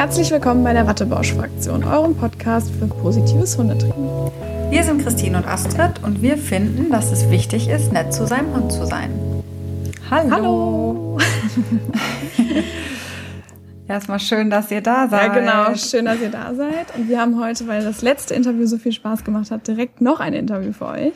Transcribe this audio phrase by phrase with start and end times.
[0.00, 4.32] Herzlich willkommen bei der Wattebausch-Fraktion, eurem Podcast für positives Hundetraining.
[4.70, 8.54] Wir sind Christine und Astrid und wir finden, dass es wichtig ist, nett zu seinem
[8.54, 9.10] Hund zu sein.
[10.10, 10.30] Hallo!
[10.30, 11.18] Hallo.
[13.88, 15.34] Erstmal schön, dass ihr da seid.
[15.34, 15.74] Ja, genau.
[15.74, 16.96] Schön, dass ihr da seid.
[16.96, 20.20] Und wir haben heute, weil das letzte Interview so viel Spaß gemacht hat, direkt noch
[20.20, 21.12] ein Interview für euch.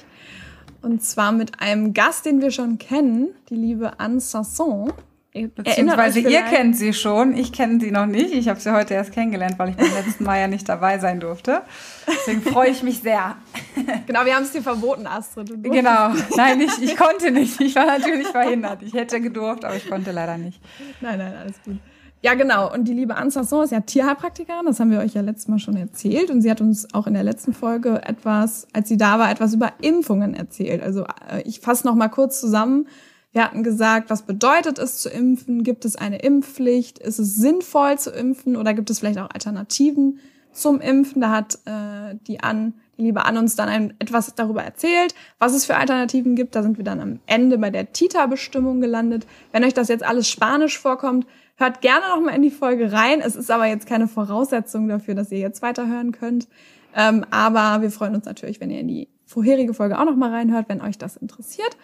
[0.82, 4.92] Und zwar mit einem Gast, den wir schon kennen, die liebe Anne Sasson.
[5.34, 8.32] Beziehungsweise ihr kennt sie schon, ich kenne sie noch nicht.
[8.32, 11.18] Ich habe sie heute erst kennengelernt, weil ich beim letzten Mal ja nicht dabei sein
[11.18, 11.62] durfte.
[12.06, 13.36] Deswegen freue ich mich sehr.
[14.06, 15.62] Genau, wir haben es dir verboten, Astrid.
[15.62, 17.60] Genau, nein, ich, ich konnte nicht.
[17.60, 18.82] Ich war natürlich verhindert.
[18.82, 20.60] Ich hätte gedurft, aber ich konnte leider nicht.
[21.00, 21.78] Nein, nein, alles gut.
[22.22, 22.72] Ja, genau.
[22.72, 24.66] Und die liebe Anne Sasson ist ja Tierheilpraktikerin.
[24.66, 26.30] Das haben wir euch ja letztes Mal schon erzählt.
[26.30, 29.54] Und sie hat uns auch in der letzten Folge etwas, als sie da war, etwas
[29.54, 30.82] über Impfungen erzählt.
[30.82, 32.86] Also äh, ich fasse noch mal kurz zusammen
[33.34, 35.64] wir hatten gesagt, was bedeutet es zu impfen?
[35.64, 37.00] Gibt es eine Impfpflicht?
[37.00, 40.20] Ist es sinnvoll zu impfen oder gibt es vielleicht auch Alternativen
[40.52, 41.20] zum Impfen?
[41.20, 45.52] Da hat äh, die an die liebe Ann uns dann ein, etwas darüber erzählt, was
[45.52, 46.54] es für Alternativen gibt.
[46.54, 49.26] Da sind wir dann am Ende bei der Tita-Bestimmung gelandet.
[49.50, 53.20] Wenn euch das jetzt alles Spanisch vorkommt, hört gerne noch mal in die Folge rein.
[53.20, 56.46] Es ist aber jetzt keine Voraussetzung dafür, dass ihr jetzt weiterhören könnt.
[56.94, 60.30] Ähm, aber wir freuen uns natürlich, wenn ihr in die vorherige Folge auch noch mal
[60.30, 61.76] reinhört, wenn euch das interessiert.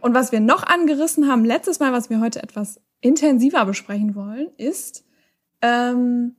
[0.00, 4.48] Und was wir noch angerissen haben, letztes Mal, was wir heute etwas intensiver besprechen wollen,
[4.56, 5.04] ist,
[5.62, 6.36] ähm,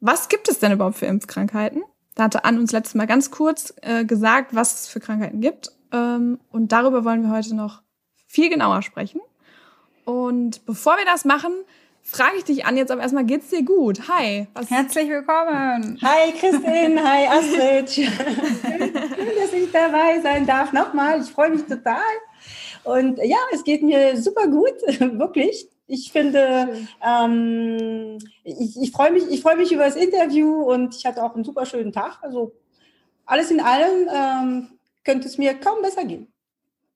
[0.00, 1.82] was gibt es denn überhaupt für Impfkrankheiten?
[2.14, 5.72] Da hatte Anne uns letztes Mal ganz kurz äh, gesagt, was es für Krankheiten gibt.
[5.92, 7.82] Ähm, und darüber wollen wir heute noch
[8.26, 9.20] viel genauer sprechen.
[10.04, 11.52] Und bevor wir das machen,
[12.10, 14.08] frage ich dich an jetzt aber erstmal, geht's dir gut?
[14.08, 14.48] Hi.
[14.54, 15.98] Was Herzlich willkommen.
[16.02, 17.90] Hi Christine, hi Astrid.
[17.90, 18.12] Schön,
[19.40, 20.72] dass ich dabei sein darf.
[20.72, 22.00] Nochmal, ich freue mich total.
[22.82, 25.68] Und ja, es geht mir super gut, wirklich.
[25.86, 31.06] Ich finde, ähm, ich, ich freue mich, ich freue mich über das Interview und ich
[31.06, 32.18] hatte auch einen super schönen Tag.
[32.22, 32.52] Also
[33.26, 34.68] alles in allem ähm,
[35.04, 36.28] könnte es mir kaum besser gehen.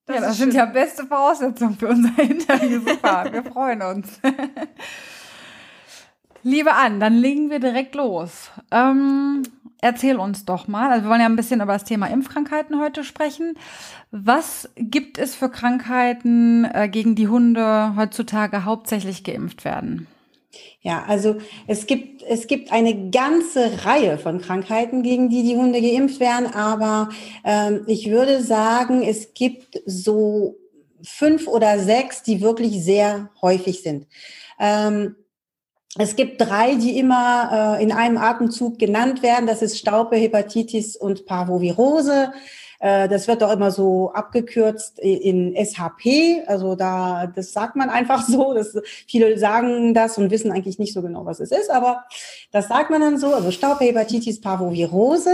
[0.05, 0.59] Das ja, das sind schön.
[0.59, 2.79] ja beste Voraussetzungen für unser Interview.
[2.87, 4.19] Super, wir freuen uns.
[6.47, 8.51] Liebe Ann, dann legen wir direkt los.
[8.69, 9.41] Ähm,
[9.81, 13.03] erzähl uns doch mal, also wir wollen ja ein bisschen über das Thema Impfkrankheiten heute
[13.03, 13.57] sprechen.
[14.11, 20.05] Was gibt es für Krankheiten, äh, gegen die Hunde heutzutage hauptsächlich geimpft werden?
[20.81, 25.81] Ja, also es gibt, es gibt eine ganze Reihe von Krankheiten, gegen die die Hunde
[25.81, 27.09] geimpft werden, aber
[27.43, 30.57] ähm, ich würde sagen, es gibt so
[31.01, 34.05] fünf oder sechs, die wirklich sehr häufig sind.
[34.59, 35.15] Ähm,
[35.97, 39.47] es gibt drei, die immer äh, in einem Atemzug genannt werden.
[39.47, 42.33] Das ist Staupe, Hepatitis und Parvovirose.
[42.79, 46.43] Äh, das wird auch immer so abgekürzt in SHP.
[46.47, 48.53] Also da, das sagt man einfach so.
[48.53, 52.03] Das, viele sagen das und wissen eigentlich nicht so genau, was es ist, aber
[52.51, 53.33] das sagt man dann so.
[53.33, 55.33] Also Staupe, Hepatitis, Parvovirose.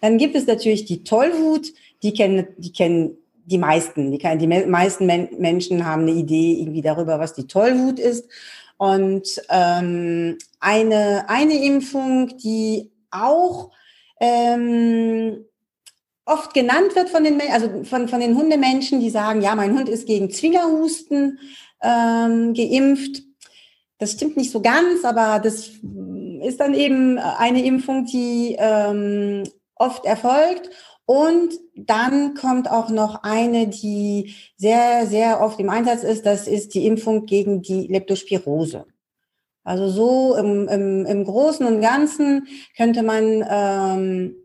[0.00, 1.72] Dann gibt es natürlich die Tollwut.
[2.02, 4.12] Die kennen, die kennen die meisten.
[4.12, 8.28] Die, die meisten Menschen haben eine Idee irgendwie darüber, was die Tollwut ist.
[8.78, 13.70] Und ähm, eine, eine Impfung, die auch
[14.20, 15.44] ähm,
[16.24, 19.88] oft genannt wird von den, also von, von den Hundemenschen, die sagen, ja, mein Hund
[19.88, 21.38] ist gegen Zwingerhusten
[21.82, 23.22] ähm, geimpft.
[23.98, 25.70] Das stimmt nicht so ganz, aber das
[26.42, 29.44] ist dann eben eine Impfung, die ähm,
[29.76, 30.70] oft erfolgt.
[31.06, 36.24] Und dann kommt auch noch eine, die sehr, sehr oft im Einsatz ist.
[36.24, 38.86] Das ist die Impfung gegen die Leptospirose.
[39.62, 44.36] Also so im, im, im Großen und Ganzen könnte man ähm,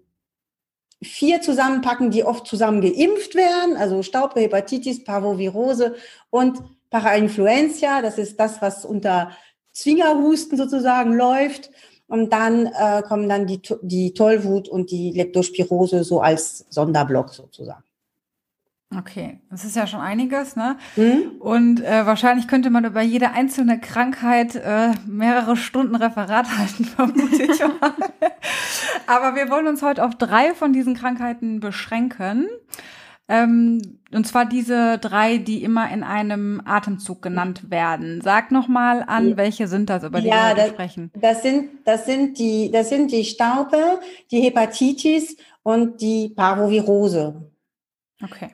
[1.01, 3.77] vier zusammenpacken, die oft zusammen geimpft werden.
[3.77, 5.95] Also Staubre, Hepatitis, Parvovirose
[6.29, 6.59] und
[6.89, 8.01] Parainfluenza.
[8.01, 9.31] Das ist das, was unter
[9.71, 11.71] Zwingerhusten sozusagen läuft.
[12.11, 17.85] Und dann äh, kommen dann die, die Tollwut und die Leptospirose so als Sonderblock sozusagen.
[18.93, 20.75] Okay, das ist ja schon einiges, ne?
[20.97, 21.37] Mhm.
[21.39, 27.43] Und äh, wahrscheinlich könnte man über jede einzelne Krankheit äh, mehrere Stunden Referat halten, vermute
[27.43, 27.93] ich mal.
[29.07, 32.49] Aber wir wollen uns heute auf drei von diesen Krankheiten beschränken.
[33.31, 38.19] Ähm, und zwar diese drei, die immer in einem Atemzug genannt werden.
[38.19, 41.11] Sag noch mal an, welche sind das, über die ja, wir das, sprechen?
[41.15, 44.01] Das sind, das sind die, das sind die Staupe,
[44.31, 47.49] die Hepatitis und die Parvovirose.
[48.21, 48.53] Okay.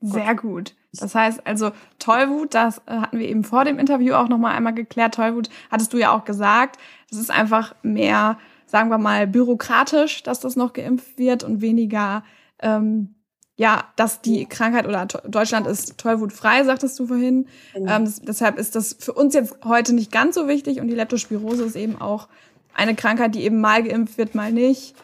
[0.00, 0.74] Sehr gut.
[0.94, 1.70] Das heißt also
[2.00, 5.14] Tollwut, das äh, hatten wir eben vor dem Interview auch noch mal einmal geklärt.
[5.14, 6.78] Tollwut hattest du ja auch gesagt.
[7.10, 12.24] Das ist einfach mehr, sagen wir mal, bürokratisch, dass das noch geimpft wird und weniger
[12.58, 13.14] ähm,
[13.56, 17.46] ja, dass die Krankheit oder Deutschland ist tollwutfrei, sagtest du vorhin.
[17.74, 17.96] Genau.
[17.96, 20.94] Ähm, das, deshalb ist das für uns jetzt heute nicht ganz so wichtig und die
[20.94, 22.28] Leptospirose ist eben auch
[22.74, 24.94] eine Krankheit, die eben mal geimpft wird, mal nicht.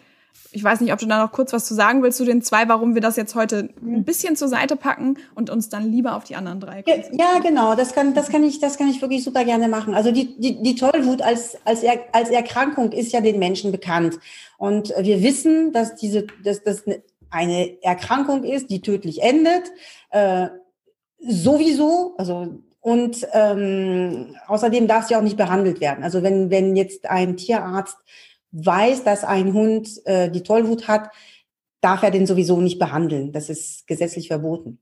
[0.51, 2.67] Ich weiß nicht, ob du da noch kurz was zu sagen willst zu den zwei,
[2.69, 6.25] warum wir das jetzt heute ein bisschen zur Seite packen und uns dann lieber auf
[6.25, 6.85] die anderen drei.
[7.13, 9.93] Ja, genau, das kann, das kann ich, das kann ich wirklich super gerne machen.
[9.95, 14.19] Also die, die, die Tollwut als, als, er, als Erkrankung ist ja den Menschen bekannt.
[14.57, 16.85] Und wir wissen, dass diese, dass das
[17.31, 19.71] eine Erkrankung ist, die tödlich endet.
[20.11, 20.49] Äh,
[21.19, 26.05] sowieso, also und ähm, außerdem darf sie auch nicht behandelt werden.
[26.05, 27.97] Also wenn, wenn jetzt ein Tierarzt
[28.53, 31.11] weiß, dass ein Hund äh, die Tollwut hat,
[31.81, 33.33] darf er den sowieso nicht behandeln.
[33.33, 34.79] Das ist gesetzlich verboten.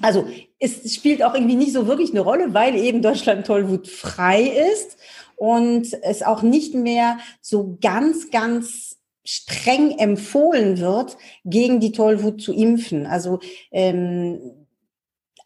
[0.00, 0.26] Also
[0.58, 4.42] es spielt auch irgendwie nicht so wirklich eine Rolle, weil eben Deutschland Tollwut frei
[4.72, 4.96] ist
[5.36, 12.52] und es auch nicht mehr so ganz, ganz streng empfohlen wird, gegen die Tollwut zu
[12.52, 13.06] impfen.
[13.06, 13.40] Also
[13.70, 14.62] ähm,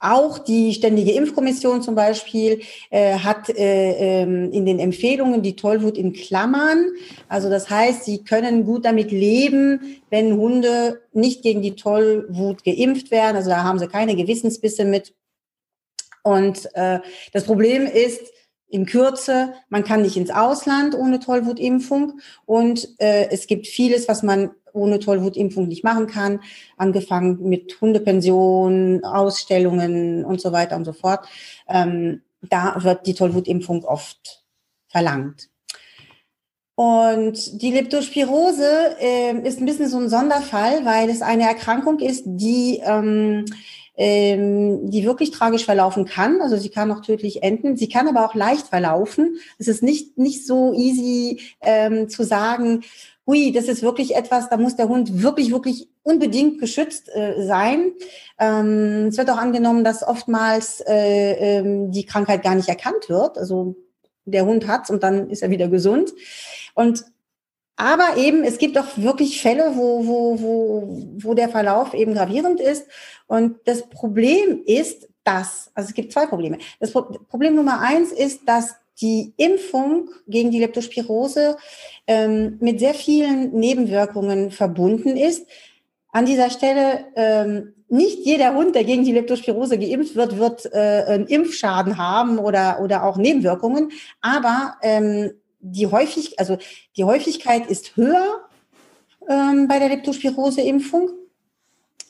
[0.00, 5.96] auch die Ständige Impfkommission zum Beispiel äh, hat äh, ähm, in den Empfehlungen die Tollwut
[5.96, 6.92] in Klammern.
[7.28, 13.10] Also das heißt, sie können gut damit leben, wenn Hunde nicht gegen die Tollwut geimpft
[13.10, 13.36] werden.
[13.36, 15.14] Also da haben sie keine Gewissensbisse mit.
[16.22, 17.00] Und äh,
[17.32, 18.20] das Problem ist,
[18.68, 24.22] in Kürze, man kann nicht ins Ausland ohne Tollwutimpfung und äh, es gibt vieles, was
[24.22, 26.40] man ohne Tollwutimpfung nicht machen kann,
[26.76, 31.26] angefangen mit Hundepension, Ausstellungen und so weiter und so fort.
[31.68, 34.44] Ähm, da wird die Tollwutimpfung oft
[34.88, 35.48] verlangt.
[36.74, 42.24] Und die Leptospirose äh, ist ein bisschen so ein Sonderfall, weil es eine Erkrankung ist,
[42.26, 43.46] die ähm,
[43.96, 46.40] ähm, die wirklich tragisch verlaufen kann.
[46.40, 47.76] Also sie kann auch tödlich enden.
[47.76, 49.38] Sie kann aber auch leicht verlaufen.
[49.58, 52.82] Es ist nicht, nicht so easy ähm, zu sagen,
[53.26, 57.92] hui, das ist wirklich etwas, da muss der Hund wirklich, wirklich unbedingt geschützt äh, sein.
[58.38, 63.36] Ähm, es wird auch angenommen, dass oftmals äh, ähm, die Krankheit gar nicht erkannt wird.
[63.36, 63.74] Also
[64.24, 66.12] der Hund hat's und dann ist er wieder gesund.
[66.74, 67.04] Und
[67.76, 72.58] aber eben, es gibt auch wirklich Fälle, wo, wo, wo, wo der Verlauf eben gravierend
[72.58, 72.86] ist.
[73.26, 76.58] Und das Problem ist, dass, also es gibt zwei Probleme.
[76.80, 81.56] Das Problem Nummer eins ist, dass die Impfung gegen die Leptospirose
[82.06, 85.46] ähm, mit sehr vielen Nebenwirkungen verbunden ist.
[86.12, 91.04] An dieser Stelle ähm, nicht jeder Hund, der gegen die Leptospirose geimpft wird, wird äh,
[91.06, 93.92] einen Impfschaden haben oder, oder auch Nebenwirkungen.
[94.22, 95.32] Aber ähm,
[95.72, 96.58] die häufig, also
[96.96, 98.48] die Häufigkeit ist höher
[99.28, 101.10] ähm, bei der Leptospirose-Impfung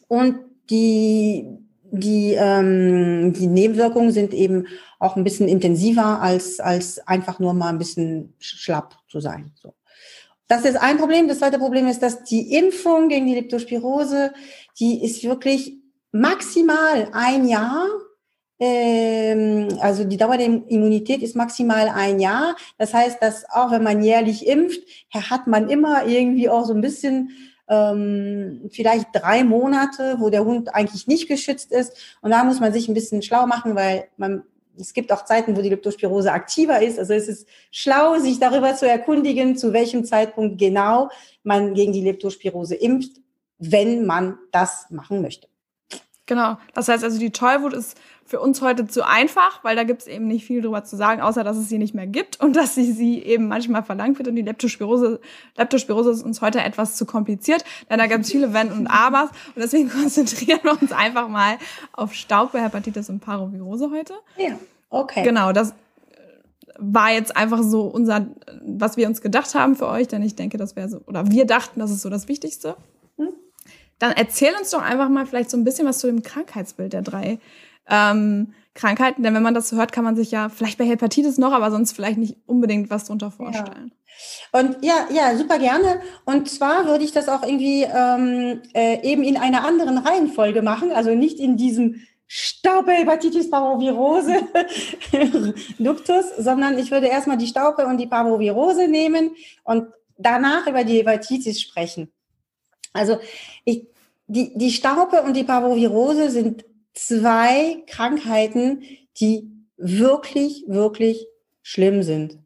[0.08, 0.37] und
[0.70, 1.47] die
[1.91, 4.67] die, ähm, die Nebenwirkungen sind eben
[4.99, 9.53] auch ein bisschen intensiver als, als einfach nur mal ein bisschen schlapp zu sein.
[9.55, 9.75] So.
[10.49, 11.29] Das ist ein Problem.
[11.29, 14.32] Das zweite Problem ist, dass die Impfung gegen die Leptospirose,
[14.79, 15.75] die ist wirklich
[16.12, 17.87] maximal ein Jahr.
[18.58, 22.56] Ähm, also die Dauer der Immunität ist maximal ein Jahr.
[22.79, 24.81] Das heißt, dass auch wenn man jährlich impft,
[25.12, 27.31] hat man immer irgendwie auch so ein bisschen
[27.69, 31.97] ähm, vielleicht drei Monate, wo der Hund eigentlich nicht geschützt ist.
[32.20, 34.43] Und da muss man sich ein bisschen schlau machen, weil man
[34.79, 36.99] es gibt auch Zeiten, wo die Leptospirose aktiver ist.
[36.99, 41.11] Also es ist schlau, sich darüber zu erkundigen, zu welchem Zeitpunkt genau
[41.43, 43.20] man gegen die Leptospirose impft,
[43.59, 45.49] wenn man das machen möchte.
[46.26, 46.59] Genau.
[46.75, 50.08] Das heißt also, die Tollwut ist für uns heute zu einfach, weil da gibt es
[50.08, 52.75] eben nicht viel drüber zu sagen, außer dass es sie nicht mehr gibt und dass
[52.75, 54.28] sie, sie eben manchmal verlangt wird.
[54.28, 55.21] Und die Leptospirose,
[55.56, 59.30] Leptospirose ist uns heute etwas zu kompliziert, denn da gibt es viele Wenn und Abers.
[59.54, 61.56] Und deswegen konzentrieren wir uns einfach mal
[61.92, 64.14] auf Staubhepatitis und Parovirose heute.
[64.37, 64.59] Ja,
[64.90, 65.23] okay.
[65.23, 65.73] Genau, das
[66.78, 68.26] war jetzt einfach so unser,
[68.61, 71.47] was wir uns gedacht haben für euch, denn ich denke, das wäre so, oder wir
[71.47, 72.76] dachten, das ist so das Wichtigste.
[73.18, 73.28] Hm?
[74.00, 77.02] Dann erzähl uns doch einfach mal vielleicht so ein bisschen was zu dem Krankheitsbild der
[77.02, 77.38] drei
[77.88, 79.23] ähm, Krankheiten.
[79.23, 81.71] Denn wenn man das so hört, kann man sich ja vielleicht bei Hepatitis noch, aber
[81.71, 83.93] sonst vielleicht nicht unbedingt was drunter vorstellen.
[83.93, 83.97] Ja.
[84.52, 86.00] Und ja, ja, super gerne.
[86.25, 90.93] Und zwar würde ich das auch irgendwie ähm, äh, eben in einer anderen Reihenfolge machen,
[90.93, 94.43] also nicht in diesem Staubhepatitis Parvovirose
[95.78, 99.31] Ductus, sondern ich würde erstmal die Staupe und die Parvovirose nehmen
[99.64, 99.88] und
[100.19, 102.11] danach über die Hepatitis sprechen.
[102.93, 103.19] Also
[103.64, 103.87] ich,
[104.26, 106.64] die, die Staupe und die Parvovirose sind
[106.97, 108.83] zwei Krankheiten,
[109.21, 111.26] die wirklich, wirklich
[111.62, 112.38] schlimm sind.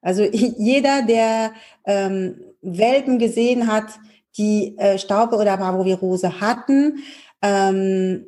[0.00, 1.52] Also jeder, der
[1.84, 3.92] ähm, Welpen gesehen hat,
[4.36, 7.04] die äh, Staube oder Parvovirose hatten,
[7.42, 8.26] ähm,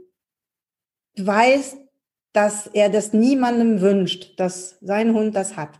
[1.19, 1.79] weiß,
[2.33, 5.71] dass er das niemandem wünscht, dass sein Hund das hat.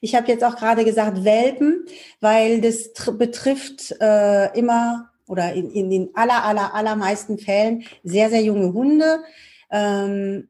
[0.00, 1.84] Ich habe jetzt auch gerade gesagt Welpen,
[2.20, 8.42] weil das betrifft äh, immer oder in, in den aller, aller, allermeisten Fällen sehr, sehr
[8.42, 9.20] junge Hunde,
[9.70, 10.48] ähm,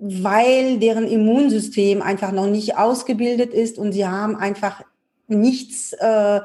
[0.00, 4.82] weil deren Immunsystem einfach noch nicht ausgebildet ist und sie haben einfach
[5.26, 6.40] nichts, äh,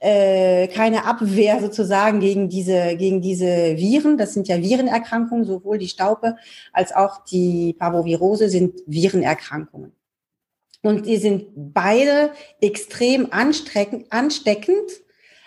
[0.00, 4.18] äh, keine Abwehr sozusagen gegen diese, gegen diese Viren.
[4.18, 6.36] Das sind ja Virenerkrankungen, sowohl die Staupe
[6.72, 9.92] als auch die Parvovirose sind Virenerkrankungen.
[10.82, 14.04] Und die sind beide extrem ansteckend.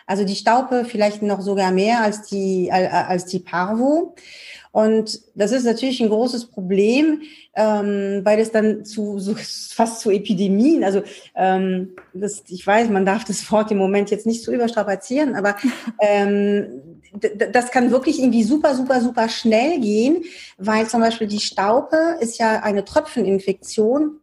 [0.07, 4.15] Also die Staupe vielleicht noch sogar mehr als die, als die Parvo.
[4.71, 7.21] Und das ist natürlich ein großes Problem,
[7.55, 11.01] ähm, weil es dann zu so fast zu Epidemien, also
[11.35, 15.55] ähm, das, ich weiß, man darf das Wort im Moment jetzt nicht so überstrapazieren, aber
[15.99, 17.01] ähm,
[17.51, 20.23] das kann wirklich irgendwie super, super, super schnell gehen,
[20.57, 24.19] weil zum Beispiel die Staupe ist ja eine Tröpfcheninfektion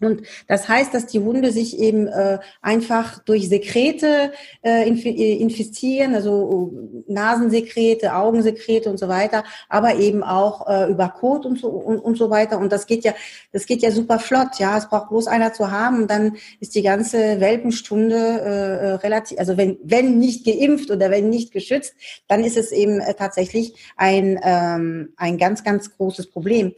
[0.00, 6.14] und das heißt, dass die Hunde sich eben äh, einfach durch Sekrete äh, äh infizieren,
[6.14, 6.72] also
[7.06, 11.98] äh, Nasensekrete, Augensekrete und so weiter, aber eben auch äh, über Kot und so und,
[11.98, 12.58] und so weiter.
[12.58, 13.14] Und das geht ja,
[13.52, 14.58] das geht ja super flott.
[14.58, 19.38] Ja, es braucht bloß einer zu haben dann ist die ganze Welpenstunde äh, äh relativ,
[19.38, 21.94] also wenn wenn nicht geimpft oder wenn nicht geschützt,
[22.26, 26.74] dann ist es eben äh, tatsächlich ein ähm, ein ganz ganz großes Problem.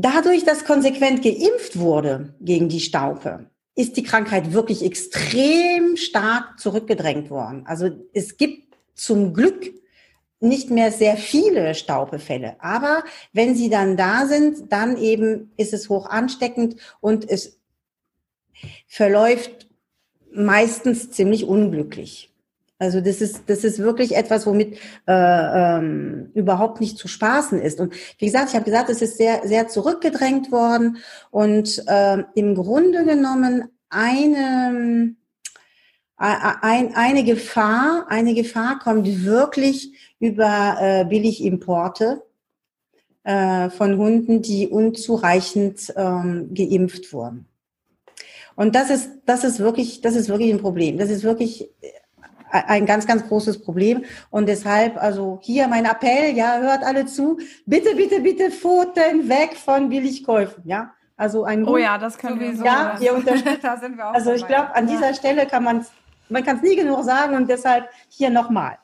[0.00, 7.30] Dadurch, dass konsequent geimpft wurde gegen die Staupe, ist die Krankheit wirklich extrem stark zurückgedrängt
[7.30, 7.64] worden.
[7.66, 9.74] Also es gibt zum Glück
[10.38, 12.54] nicht mehr sehr viele Staupefälle.
[12.60, 13.02] Aber
[13.32, 17.58] wenn sie dann da sind, dann eben ist es hoch ansteckend und es
[18.86, 19.66] verläuft
[20.30, 22.32] meistens ziemlich unglücklich.
[22.78, 27.80] Also das ist, das ist wirklich etwas, womit äh, ähm, überhaupt nicht zu spaßen ist.
[27.80, 30.98] Und wie gesagt, ich habe gesagt, es ist sehr, sehr zurückgedrängt worden
[31.30, 35.16] und äh, im Grunde genommen eine,
[36.16, 42.22] ein, eine Gefahr, eine Gefahr kommt wirklich über äh, Billigimporte
[43.24, 47.46] äh, von Hunden, die unzureichend ähm, geimpft wurden.
[48.54, 50.98] Und das ist, das ist wirklich, das ist wirklich ein Problem.
[50.98, 51.70] Das ist wirklich
[52.50, 54.04] ein ganz, ganz großes Problem.
[54.30, 57.38] Und deshalb, also hier mein Appell, ja, hört alle zu.
[57.66, 60.92] Bitte, bitte, bitte Pfoten weg von Billigkäufen, ja.
[61.16, 62.64] Also ein Oh ja, das können wir so.
[62.64, 63.58] Ja, ihr unterstützt.
[63.62, 65.84] da sind wir auch also ich glaube, an dieser Stelle kann man
[66.28, 68.78] man kann es nie genug sagen und deshalb hier nochmal.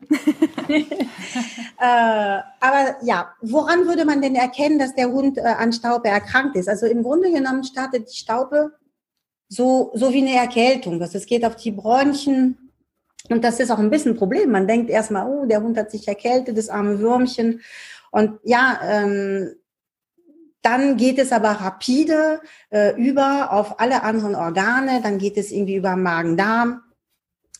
[0.68, 0.78] äh,
[1.80, 6.68] aber ja, woran würde man denn erkennen, dass der Hund äh, an Staube erkrankt ist?
[6.68, 8.72] Also im Grunde genommen startet die Staube
[9.48, 11.00] so, so wie eine Erkältung.
[11.00, 12.67] Das, es geht auf die Bronchien,
[13.28, 14.50] und das ist auch ein bisschen ein Problem.
[14.50, 17.60] Man denkt erstmal, oh, der Hund hat sich erkältet, das arme Würmchen.
[18.10, 19.54] Und ja, ähm,
[20.62, 25.00] dann geht es aber rapide äh, über auf alle anderen Organe.
[25.02, 26.82] Dann geht es irgendwie über Magen-Darm.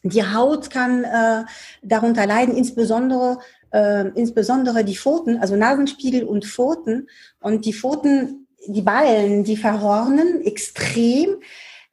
[0.04, 1.44] Die Haut kann äh,
[1.82, 3.38] darunter leiden, insbesondere
[3.72, 7.08] äh, insbesondere die Pfoten, also Nasenspiegel und Pfoten.
[7.40, 11.36] Und die Pfoten, die Ballen, die verhornen extrem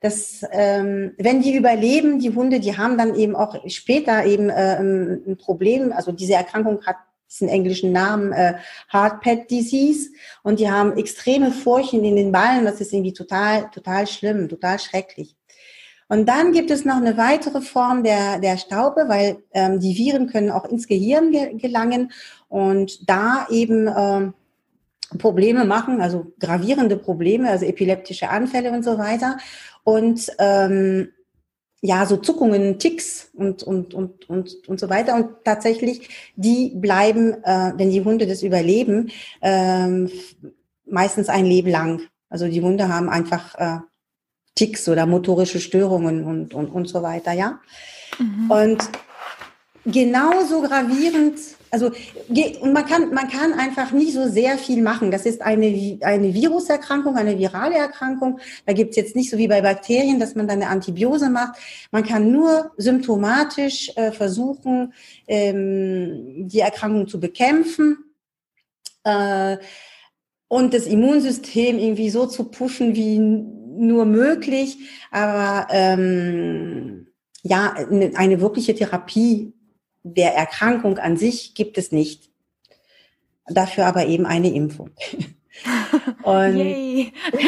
[0.05, 4.77] dass ähm, wenn die überleben, die Hunde, die haben dann eben auch später eben äh,
[4.77, 5.91] ein Problem.
[5.91, 6.97] Also diese Erkrankung hat
[7.27, 8.53] diesen englischen Namen äh,
[8.93, 10.11] Heart Pet Disease
[10.43, 12.65] und die haben extreme Furchen in den Ballen.
[12.65, 15.35] Das ist irgendwie total, total schlimm, total schrecklich.
[16.07, 20.27] Und dann gibt es noch eine weitere Form der, der Staube, weil ähm, die Viren
[20.27, 22.11] können auch ins Gehirn ge gelangen
[22.47, 24.35] und da eben ähm,
[25.17, 29.37] Probleme machen, also gravierende Probleme, also epileptische Anfälle und so weiter.
[29.85, 31.09] Und ähm,
[31.81, 35.15] ja, so Zuckungen, Ticks und, und, und, und, und so weiter.
[35.15, 39.11] Und tatsächlich, die bleiben, äh, wenn die Hunde das überleben,
[39.41, 40.09] ähm,
[40.85, 42.01] meistens ein Leben lang.
[42.29, 43.79] Also die Hunde haben einfach äh,
[44.55, 47.59] Ticks oder motorische Störungen und, und, und so weiter, ja.
[48.17, 48.49] Mhm.
[48.49, 48.89] Und
[49.85, 51.37] genauso gravierend
[51.75, 51.91] also
[52.63, 55.11] man kann, man kann einfach nicht so sehr viel machen.
[55.11, 58.39] Das ist eine, eine Viruserkrankung, eine virale Erkrankung.
[58.65, 61.59] Da gibt es jetzt nicht so wie bei Bakterien, dass man dann eine Antibiose macht.
[61.91, 64.93] Man kann nur symptomatisch äh, versuchen,
[65.27, 67.97] ähm, die Erkrankung zu bekämpfen.
[69.03, 69.57] Äh,
[70.47, 74.77] und das Immunsystem irgendwie so zu pushen wie nur möglich.
[75.11, 77.07] Aber ähm,
[77.43, 79.54] ja, eine, eine wirkliche Therapie
[80.05, 82.29] der Erkrankung an sich gibt es nicht.
[83.47, 84.91] Dafür aber eben eine Impfung.
[86.23, 87.13] Und Yay.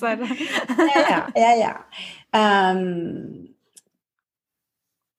[0.00, 0.18] ja,
[1.08, 1.84] ja, ja, ja.
[2.32, 3.54] Ähm,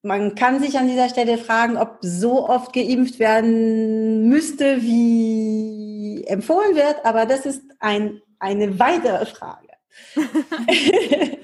[0.02, 6.76] man kann sich an dieser Stelle fragen, ob so oft geimpft werden müsste, wie empfohlen
[6.76, 9.66] wird, aber das ist ein, eine weitere Frage.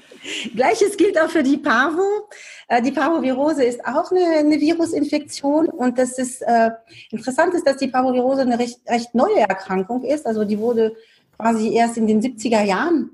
[0.55, 2.29] Gleiches gilt auch für die Pavo.
[2.73, 6.71] Äh, die Parvovirose ist auch eine, eine Virusinfektion und das ist äh,
[7.11, 10.25] interessant ist, dass die Parvovirose eine recht, recht neue Erkrankung ist.
[10.25, 10.95] Also die wurde
[11.37, 13.11] quasi erst in den 70er Jahren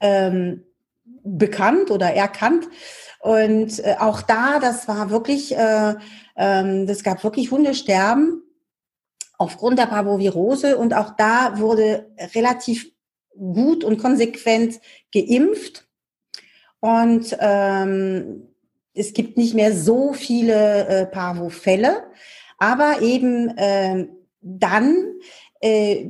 [0.00, 0.62] ähm,
[1.24, 2.68] bekannt oder erkannt.
[3.20, 5.94] Und äh, auch da, das war wirklich, äh,
[6.36, 8.42] ähm, das gab wirklich Hundesterben
[9.38, 12.90] aufgrund der Parvovirose und auch da wurde relativ
[13.30, 14.80] gut und konsequent
[15.12, 15.86] geimpft.
[16.80, 18.48] Und ähm,
[18.96, 22.04] es gibt nicht mehr so viele äh, Parvo-Fälle,
[22.58, 24.06] aber eben äh,
[24.40, 25.12] dann,
[25.60, 26.06] äh,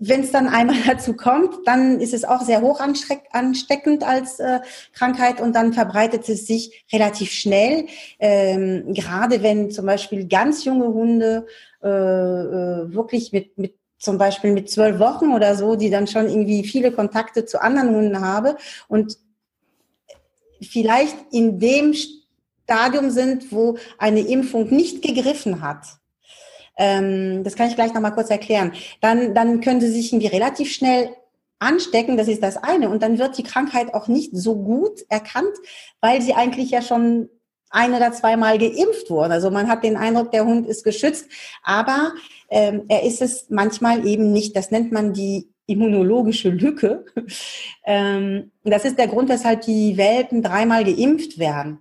[0.00, 4.60] wenn es dann einmal dazu kommt, dann ist es auch sehr hoch ansteckend als äh,
[4.92, 7.86] Krankheit und dann verbreitet es sich relativ schnell.
[8.18, 11.46] Ähm, gerade wenn zum Beispiel ganz junge Hunde
[11.82, 16.28] äh, äh, wirklich mit, mit zum Beispiel mit zwölf Wochen oder so, die dann schon
[16.28, 18.56] irgendwie viele Kontakte zu anderen Hunden habe
[18.86, 19.18] und
[20.60, 21.94] vielleicht in dem
[22.64, 25.84] Stadium sind, wo eine Impfung nicht gegriffen hat.
[26.76, 28.72] Ähm, das kann ich gleich nochmal kurz erklären.
[29.00, 31.10] Dann, dann können sie sich irgendwie relativ schnell
[31.58, 32.88] anstecken, das ist das eine.
[32.88, 35.54] Und dann wird die Krankheit auch nicht so gut erkannt,
[36.00, 37.28] weil sie eigentlich ja schon
[37.70, 39.32] ein oder zweimal geimpft wurden.
[39.32, 41.26] Also man hat den Eindruck, der Hund ist geschützt,
[41.62, 42.12] aber
[42.48, 44.56] ähm, er ist es manchmal eben nicht.
[44.56, 47.04] Das nennt man die immunologische Lücke.
[47.84, 51.78] ähm, das ist der Grund, weshalb die Welpen dreimal geimpft werden.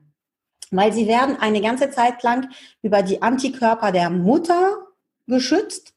[0.70, 2.50] Weil sie werden eine ganze Zeit lang
[2.82, 4.76] über die Antikörper der Mutter
[5.26, 5.94] geschützt.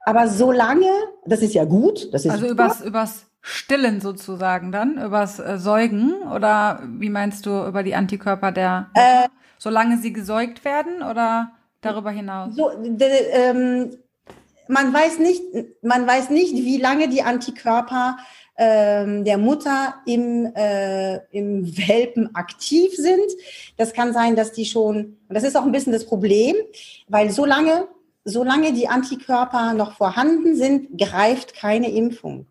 [0.00, 0.88] Aber solange,
[1.26, 6.14] das ist ja gut, das ist also übers, übers Stillen sozusagen dann, übers äh, Säugen
[6.34, 12.10] oder wie meinst du über die Antikörper der, äh, solange sie gesäugt werden oder darüber
[12.10, 12.54] hinaus?
[12.56, 13.90] So, ähm,
[14.68, 15.42] man weiß nicht,
[15.82, 18.18] man weiß nicht, wie lange die Antikörper
[18.56, 23.30] ähm, der Mutter im, äh, im Welpen aktiv sind.
[23.76, 26.56] Das kann sein, dass die schon, und das ist auch ein bisschen das Problem,
[27.08, 27.88] weil solange,
[28.24, 32.46] solange die Antikörper noch vorhanden sind, greift keine Impfung.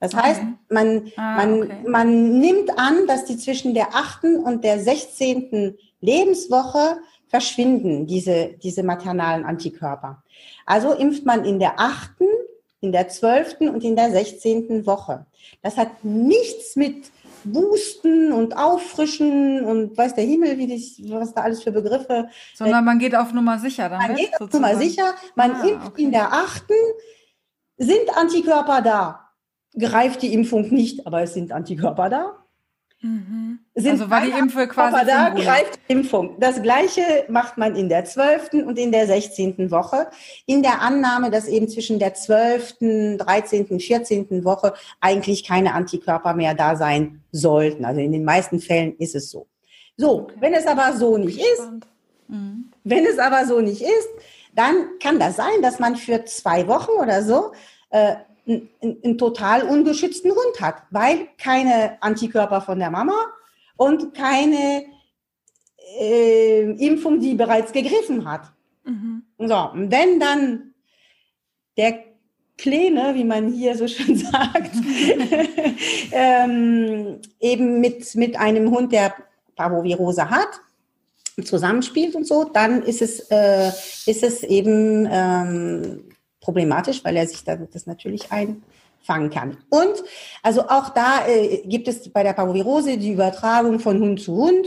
[0.00, 1.76] Das heißt, man, ah, man, okay.
[1.86, 8.82] man nimmt an, dass die zwischen der achten und der sechzehnten Lebenswoche verschwinden, diese, diese
[8.82, 10.21] maternalen Antikörper.
[10.66, 12.26] Also impft man in der achten,
[12.80, 15.26] in der zwölften und in der sechzehnten Woche.
[15.62, 17.10] Das hat nichts mit
[17.44, 22.28] Boosten und Auffrischen und weiß der Himmel, wie das, was da alles für Begriffe.
[22.54, 24.08] Sondern man geht auf Nummer sicher damit.
[24.08, 25.14] Man geht auf Nummer sicher.
[25.34, 26.02] Man ah, impft okay.
[26.02, 26.74] in der achten.
[27.76, 29.28] Sind Antikörper da?
[29.78, 32.41] Greift die Impfung nicht, aber es sind Antikörper da.
[33.04, 33.58] Mhm.
[33.74, 36.36] also war die Impfung quasi aber da greift Impfung.
[36.38, 38.64] Das gleiche macht man in der 12.
[38.64, 39.72] und in der 16.
[39.72, 40.06] Woche,
[40.46, 44.44] in der Annahme, dass eben zwischen der 12., 13., 14.
[44.44, 47.84] Woche eigentlich keine Antikörper mehr da sein sollten.
[47.84, 49.48] Also in den meisten Fällen ist es so.
[49.96, 50.34] So, okay.
[50.38, 51.68] wenn es aber so nicht ist,
[52.28, 52.70] mhm.
[52.84, 54.08] wenn es aber so nicht ist,
[54.54, 57.52] dann kann das sein, dass man für zwei Wochen oder so
[57.90, 58.14] äh,
[58.46, 63.14] einen, total ungeschützten Hund hat, weil keine Antikörper von der Mama
[63.76, 64.84] und keine
[66.00, 68.52] äh, Impfung, die bereits gegriffen hat.
[68.84, 69.22] Mhm.
[69.38, 70.74] So, und wenn dann
[71.76, 72.04] der
[72.58, 74.72] Kleine, wie man hier so schön sagt,
[76.12, 79.14] ähm, eben mit, mit einem Hund, der
[79.56, 80.60] Parvovirose hat,
[81.44, 83.68] zusammenspielt und so, dann ist es, äh,
[84.06, 86.11] ist es eben ähm,
[86.42, 89.56] problematisch, weil er sich dann das natürlich einfangen kann.
[89.70, 90.02] Und
[90.42, 94.66] also auch da äh, gibt es bei der Parvovirose die Übertragung von Hund zu Hund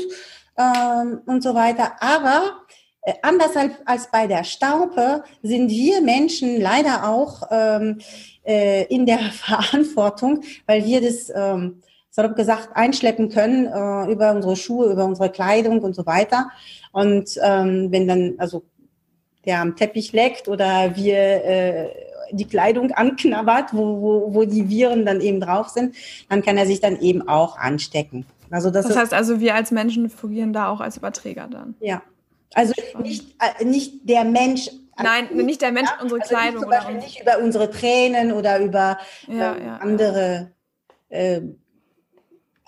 [0.57, 1.91] ähm, und so weiter.
[1.99, 2.61] Aber
[3.01, 7.99] äh, anders als, als bei der Staupe sind wir Menschen leider auch ähm,
[8.43, 14.55] äh, in der Verantwortung, weil wir das ähm, salopp gesagt einschleppen können äh, über unsere
[14.55, 16.49] Schuhe, über unsere Kleidung und so weiter.
[16.93, 18.63] Und ähm, wenn dann also
[19.45, 21.89] der am Teppich leckt oder wir äh,
[22.31, 25.95] die Kleidung anknabbert, wo, wo, wo die Viren dann eben drauf sind,
[26.29, 28.25] dann kann er sich dann eben auch anstecken.
[28.51, 31.75] Also das, das heißt also, wir als Menschen fungieren da auch als Überträger dann.
[31.79, 32.01] Ja.
[32.53, 34.69] Also nicht, äh, nicht der Mensch.
[34.97, 36.53] Nein, nicht, der Mensch, ja, unsere also Kleidung.
[36.53, 40.51] Nicht, zum Beispiel nicht über unsere Tränen oder über ja, äh, ja, andere
[41.09, 41.41] äh,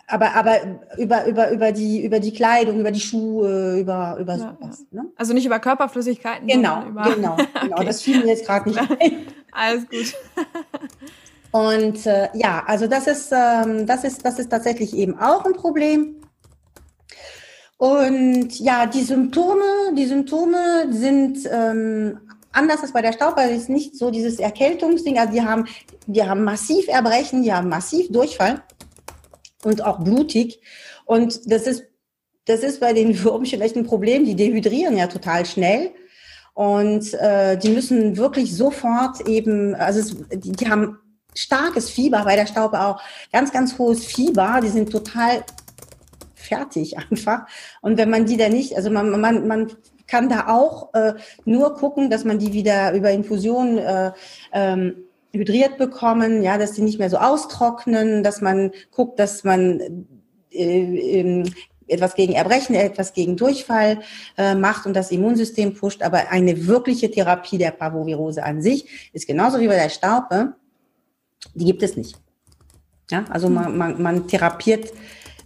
[0.10, 0.62] aber, aber
[0.98, 4.86] über, über, über, die, über die Kleidung, über die Schuhe, über, über ja, sowas.
[4.92, 5.04] Ja.
[5.04, 5.10] Ne?
[5.18, 6.48] Also nicht über Körperflüssigkeiten.
[6.48, 7.76] Genau, über genau, genau.
[7.76, 7.86] okay.
[7.86, 9.28] Das fiel mir jetzt gerade nicht ein.
[9.52, 10.16] Alles gut.
[11.52, 15.54] Und äh, ja, also das ist, ähm, das, ist, das ist tatsächlich eben auch ein
[15.54, 16.16] Problem.
[17.78, 22.20] Und ja, die Symptome, die Symptome sind ähm,
[22.54, 25.20] anders als bei der Staubbeißer, ist nicht so dieses Erkältungsding.
[25.20, 25.66] Also die haben,
[26.06, 28.62] die haben massiv Erbrechen, die haben massiv Durchfall
[29.64, 30.62] und auch blutig.
[31.06, 31.84] Und das ist
[32.48, 34.26] das ist bei den Würmchen echt ein Problem.
[34.26, 35.92] Die dehydrieren ja total schnell.
[36.54, 40.98] Und äh, die müssen wirklich sofort eben, also es, die, die haben
[41.36, 43.00] starkes Fieber, bei der Staupe auch
[43.32, 44.60] ganz, ganz hohes Fieber.
[44.64, 45.44] Die sind total
[46.34, 47.46] fertig einfach.
[47.82, 49.72] Und wenn man die da nicht, also man, man, man
[50.08, 51.14] kann da auch äh,
[51.46, 54.14] nur gucken, dass man die wieder über Infusion äh,
[54.54, 54.96] ähm,
[55.34, 60.08] hydriert bekommen, ja, dass die nicht mehr so austrocknen, dass man guckt, dass man
[60.52, 61.44] äh, ähm,
[61.88, 64.00] etwas gegen Erbrechen, etwas gegen Durchfall
[64.38, 66.04] äh, macht und das Immunsystem pusht.
[66.04, 70.56] Aber eine wirkliche Therapie der Parvovirose an sich ist genauso wie bei der Staupe,
[71.54, 72.18] die gibt es nicht.
[73.10, 74.92] Ja, also man, man, man therapiert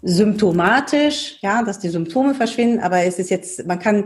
[0.02, 4.06] symptomatisch, ja, dass die Symptome verschwinden, aber es ist jetzt, man kann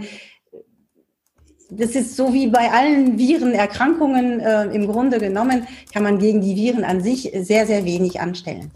[1.78, 6.56] das ist so wie bei allen Virenerkrankungen äh, im Grunde genommen, kann man gegen die
[6.56, 8.72] Viren an sich sehr, sehr wenig anstellen.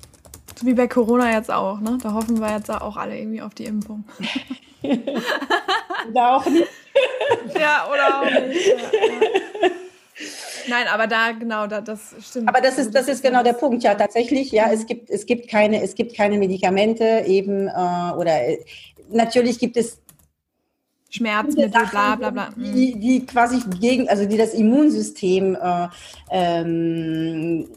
[0.59, 1.97] So wie bei Corona jetzt auch, ne?
[2.03, 4.03] Da hoffen wir jetzt auch alle irgendwie auf die Impfung.
[4.83, 6.67] oder auch nicht.
[7.59, 8.67] ja, oder auch nicht.
[8.67, 9.69] Ja, ja.
[10.67, 12.47] Nein, aber da genau, da, das stimmt.
[12.47, 13.83] Aber das ist das ist genau der Punkt.
[13.83, 14.51] Ja, tatsächlich.
[14.51, 17.71] Ja, es gibt es gibt keine es gibt keine Medikamente eben äh,
[18.17, 18.59] oder äh,
[19.09, 19.99] natürlich gibt es
[21.09, 22.49] Schmerzmittel, bla bla bla.
[22.55, 23.01] Die, mhm.
[23.01, 25.87] die quasi gegen, also die das Immunsystem äh,
[26.31, 27.67] ähm,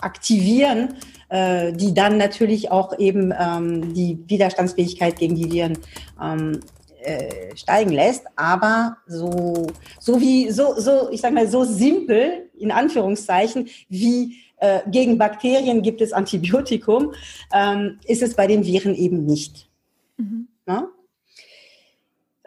[0.00, 0.94] aktivieren,
[1.28, 5.78] äh, die dann natürlich auch eben ähm, die Widerstandsfähigkeit gegen die Viren
[6.22, 6.60] ähm,
[7.00, 8.26] äh, steigen lässt.
[8.36, 9.66] Aber so,
[9.98, 15.82] so wie, so, so, ich sag mal, so simpel, in Anführungszeichen, wie äh, gegen Bakterien
[15.82, 17.12] gibt es Antibiotikum,
[17.52, 19.68] ähm, ist es bei den Viren eben nicht.
[20.16, 20.48] Mhm.
[20.66, 20.88] Na?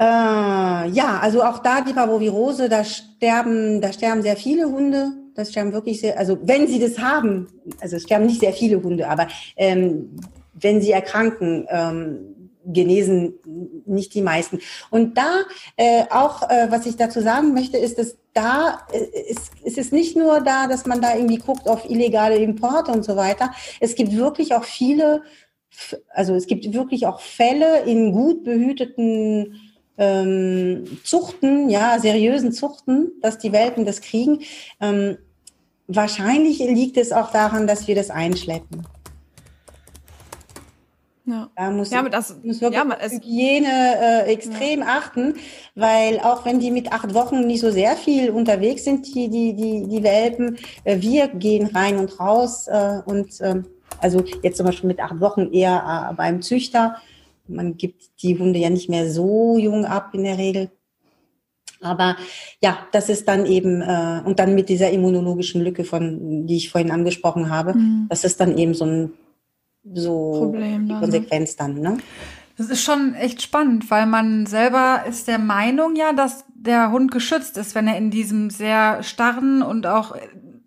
[0.01, 5.11] Äh, ja, also auch da die Parvovirose, da sterben, da sterben sehr viele Hunde.
[5.35, 7.47] Das sterben wirklich sehr, also wenn sie das haben,
[7.79, 10.17] also es sterben nicht sehr viele Hunde, aber ähm,
[10.53, 13.35] wenn sie erkranken, ähm, genesen
[13.85, 14.59] nicht die meisten.
[14.89, 15.41] Und da
[15.77, 19.91] äh, auch, äh, was ich dazu sagen möchte, ist, dass da äh, ist, ist es
[19.91, 23.51] nicht nur da, dass man da irgendwie guckt auf illegale Importe und so weiter.
[23.79, 25.21] Es gibt wirklich auch viele,
[26.09, 29.70] also es gibt wirklich auch Fälle in gut behüteten
[30.01, 34.39] ähm, Zuchten, ja, seriösen Zuchten, dass die Welpen das kriegen.
[34.79, 35.17] Ähm,
[35.87, 38.87] wahrscheinlich liegt es auch daran, dass wir das einschleppen.
[41.25, 41.49] Ja.
[41.55, 44.87] Da muss, ja, das, muss wirklich ja, es, Hygiene äh, extrem ja.
[44.87, 45.35] achten,
[45.75, 49.53] weil auch wenn die mit acht Wochen nicht so sehr viel unterwegs sind, die, die,
[49.53, 53.61] die, die Welpen, äh, wir gehen rein und raus äh, und äh,
[53.99, 56.95] also jetzt zum Beispiel mit acht Wochen eher äh, beim Züchter
[57.51, 60.71] man gibt die Hunde ja nicht mehr so jung ab in der Regel.
[61.81, 62.15] Aber
[62.61, 66.69] ja, das ist dann eben, äh, und dann mit dieser immunologischen Lücke, von, die ich
[66.69, 68.05] vorhin angesprochen habe, mhm.
[68.09, 69.13] das ist dann eben so ein
[69.93, 70.99] so Problem, die ne?
[70.99, 71.79] Konsequenz dann.
[71.79, 71.97] Ne?
[72.57, 77.11] Das ist schon echt spannend, weil man selber ist der Meinung ja, dass der Hund
[77.11, 80.15] geschützt ist, wenn er in diesem sehr starren und auch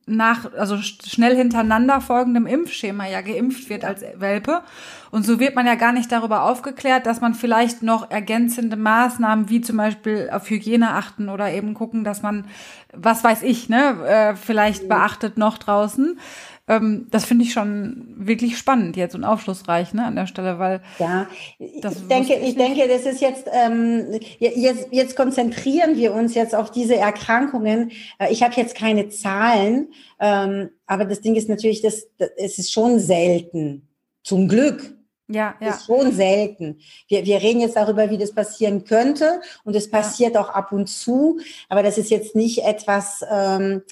[0.07, 4.63] nach, also schnell hintereinander folgendem Impfschema ja geimpft wird als Welpe.
[5.11, 9.49] Und so wird man ja gar nicht darüber aufgeklärt, dass man vielleicht noch ergänzende Maßnahmen
[9.49, 12.47] wie zum Beispiel auf Hygiene achten oder eben gucken, dass man,
[12.93, 16.19] was weiß ich, ne, äh, vielleicht beachtet noch draußen.
[16.67, 20.83] Ähm, das finde ich schon wirklich spannend jetzt und aufschlussreich ne, an der Stelle, weil
[20.99, 21.27] ja,
[21.59, 26.55] ich denke, ich, ich denke, das ist jetzt, ähm, jetzt jetzt konzentrieren wir uns jetzt
[26.55, 27.93] auf diese Erkrankungen.
[28.19, 32.59] Äh, ich habe jetzt keine Zahlen, ähm, aber das Ding ist natürlich, dass das, es
[32.59, 33.87] ist schon selten,
[34.23, 34.97] zum Glück.
[35.29, 35.71] Ja, ja.
[35.71, 36.81] Ist schon selten.
[37.09, 40.43] Wir, wir reden jetzt darüber, wie das passieren könnte und es passiert ja.
[40.43, 43.83] auch ab und zu, aber das ist jetzt nicht etwas, ähm,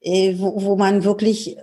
[0.00, 1.56] äh, wo, wo man wirklich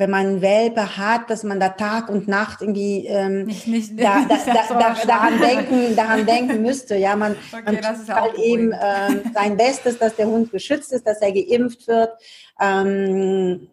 [0.00, 4.24] wenn man Welpe hat, dass man da Tag und Nacht irgendwie ähm, nicht, nicht, da,
[4.26, 6.96] da, da, daran denken, daran denken müsste.
[6.96, 10.90] Ja, man, okay, man tut ja halt eben ähm, sein Bestes, dass der Hund geschützt
[10.94, 12.12] ist, dass er geimpft wird.
[12.58, 13.68] Ähm,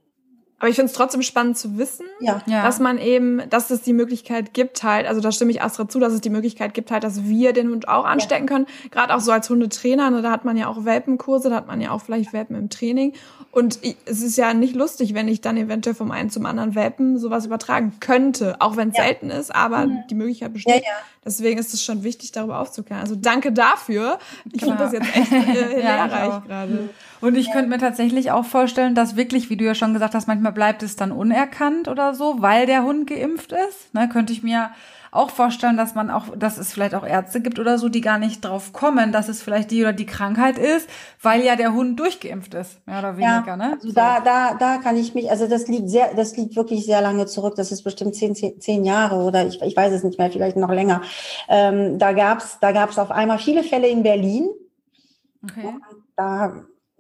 [0.60, 2.42] aber ich finde es trotzdem spannend zu wissen, ja.
[2.48, 6.00] dass man eben, dass es die Möglichkeit gibt halt, also da stimme ich Astra zu,
[6.00, 8.54] dass es die Möglichkeit gibt halt, dass wir den Hund auch anstecken ja.
[8.54, 8.66] können.
[8.90, 11.80] Gerade auch so als Hundetrainer, ne, da hat man ja auch Welpenkurse, da hat man
[11.80, 13.14] ja auch vielleicht Welpen im Training.
[13.52, 17.20] Und es ist ja nicht lustig, wenn ich dann eventuell vom einen zum anderen Welpen
[17.20, 19.04] sowas übertragen könnte, auch wenn es ja.
[19.04, 20.04] selten ist, aber mhm.
[20.10, 20.84] die Möglichkeit besteht.
[21.24, 23.02] Deswegen ist es schon wichtig, darüber aufzuklären.
[23.02, 24.18] Also danke dafür.
[24.54, 26.90] Ich finde das jetzt echt äh, lehrreich gerade.
[27.22, 30.28] Und ich könnte mir tatsächlich auch vorstellen, dass wirklich, wie du ja schon gesagt hast,
[30.28, 33.94] manchmal bleibt es dann unerkannt oder so, weil der Hund geimpft ist.
[33.94, 34.70] Ne, könnte ich mir
[35.12, 38.20] auch vorstellen, dass man auch, dass es vielleicht auch Ärzte gibt oder so, die gar
[38.20, 40.90] nicht drauf kommen, dass es vielleicht die oder die Krankheit ist,
[41.22, 43.74] weil ja der Hund durchgeimpft ist, mehr oder weniger, ja, ne?
[43.74, 43.94] Also so.
[43.94, 47.26] da, da, da kann ich mich, also das liegt sehr, das liegt wirklich sehr lange
[47.26, 47.56] zurück.
[47.56, 50.58] Das ist bestimmt zehn, zehn, zehn Jahre oder ich, ich weiß es nicht mehr, vielleicht
[50.58, 51.02] noch länger.
[51.48, 54.50] Ähm, da gab's, da gab's auf einmal viele Fälle in Berlin.
[55.44, 55.74] Okay.
[56.16, 56.54] Da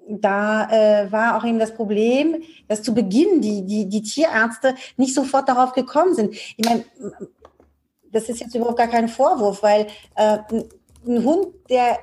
[0.09, 5.13] da äh, war auch eben das Problem, dass zu Beginn die, die, die Tierärzte nicht
[5.13, 6.35] sofort darauf gekommen sind.
[6.35, 6.85] Ich meine,
[8.11, 10.39] das ist jetzt überhaupt gar kein Vorwurf, weil äh,
[11.05, 11.99] ein Hund, der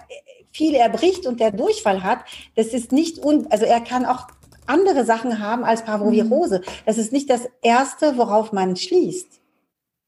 [0.53, 2.21] viel erbricht und der Durchfall hat,
[2.55, 4.29] das ist nicht, un also er kann auch
[4.67, 6.61] andere Sachen haben als Parvovirose.
[6.61, 6.65] Mhm.
[6.87, 9.41] Das ist nicht das Erste, worauf man schließt.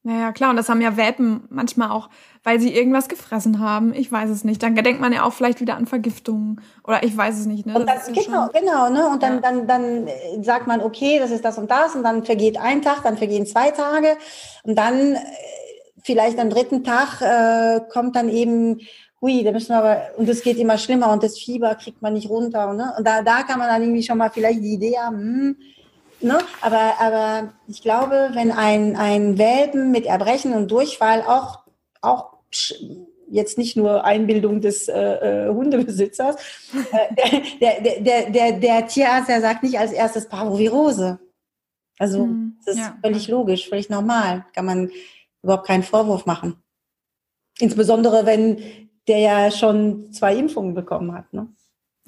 [0.07, 2.11] Naja, klar, und das haben ja Welpen manchmal auch,
[2.45, 3.93] weil sie irgendwas gefressen haben.
[3.93, 4.63] Ich weiß es nicht.
[4.63, 7.67] Dann denkt man ja auch vielleicht wieder an Vergiftungen oder ich weiß es nicht.
[7.67, 7.75] Ne?
[7.75, 9.09] Und dann, ja genau, genau, ne?
[9.09, 9.41] Und dann, ja.
[9.41, 10.09] dann, dann
[10.45, 13.47] sagt man, okay, das ist das und das, und dann vergeht ein Tag, dann vergehen
[13.47, 14.17] zwei Tage,
[14.63, 15.19] und dann äh,
[16.05, 18.79] vielleicht am dritten Tag äh, kommt dann eben,
[19.21, 22.13] hui, da müssen wir aber, und es geht immer schlimmer und das Fieber kriegt man
[22.13, 22.73] nicht runter.
[22.75, 22.95] Ne?
[22.97, 25.57] Und da, da kann man dann irgendwie schon mal vielleicht die Idee haben, hm,
[26.21, 26.39] ne?
[26.61, 31.61] aber, aber ich glaube, wenn ein, ein Welpen mit Erbrechen und Durchfall auch,
[32.01, 32.37] auch
[33.29, 36.37] jetzt nicht nur Einbildung des äh, äh Hundebesitzers,
[36.93, 37.15] äh,
[37.61, 41.19] der, der, der, der, der Tierarzt, der sagt nicht als erstes Parvovirose.
[41.99, 42.97] Also hm, das ist ja.
[43.03, 44.45] völlig logisch, völlig normal.
[44.55, 44.91] Kann man
[45.43, 46.63] überhaupt keinen Vorwurf machen.
[47.59, 48.63] Insbesondere, wenn
[49.09, 51.33] der ja schon zwei Impfungen bekommen hat.
[51.33, 51.49] Ne?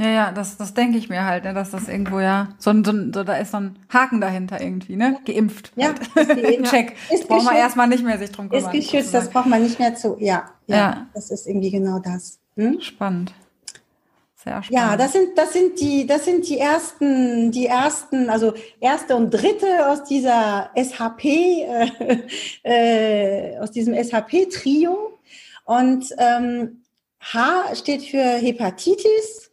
[0.01, 2.93] Ja, ja, das, das denke ich mir halt, ne, dass das irgendwo ja so, so,
[3.13, 5.19] so da ist so ein Haken dahinter irgendwie, ne?
[5.27, 5.73] Geimpft.
[5.75, 6.65] Ja, halt.
[6.71, 6.95] Check.
[7.11, 8.73] Ist braucht man erstmal nicht mehr sich drum kümmern.
[8.73, 10.17] Ist geschützt, das braucht man nicht mehr zu.
[10.21, 11.07] Ja, ja, ja.
[11.15, 12.39] das ist irgendwie genau das.
[12.55, 12.81] Hm?
[12.81, 13.35] Spannend.
[14.37, 14.71] Sehr spannend.
[14.71, 19.31] Ja, das sind, das sind die, das sind die ersten, die ersten, also erste und
[19.33, 22.19] dritte aus dieser SHP, äh,
[23.55, 25.19] äh, aus diesem SHP-Trio.
[25.65, 26.85] Und ähm,
[27.21, 29.48] H steht für Hepatitis,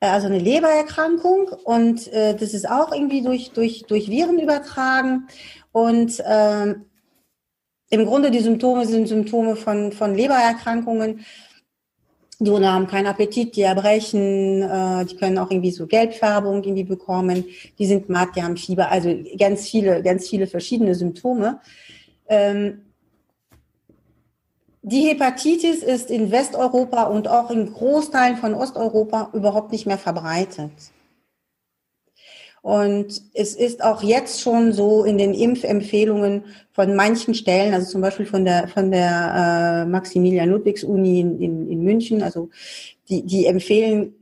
[0.00, 1.48] also eine Lebererkrankung.
[1.64, 5.28] Und äh, das ist auch irgendwie durch, durch, durch Viren übertragen.
[5.72, 6.86] Und ähm,
[7.90, 11.24] im Grunde die Symptome sind Symptome von, von Lebererkrankungen.
[12.40, 16.84] Die Hunde haben keinen Appetit, die erbrechen, äh, die können auch irgendwie so Gelbfärbung irgendwie
[16.84, 17.44] bekommen,
[17.78, 21.60] die sind matt, die haben Fieber, also ganz viele, ganz viele verschiedene Symptome.
[22.28, 22.87] Ähm,
[24.88, 30.72] die Hepatitis ist in Westeuropa und auch in Großteilen von Osteuropa überhaupt nicht mehr verbreitet.
[32.62, 38.00] Und es ist auch jetzt schon so in den Impfempfehlungen von manchen Stellen, also zum
[38.00, 42.50] Beispiel von der, von der äh, Maximilian-Ludwigs-Uni in, in, in München, also
[43.08, 44.14] die, die empfehlen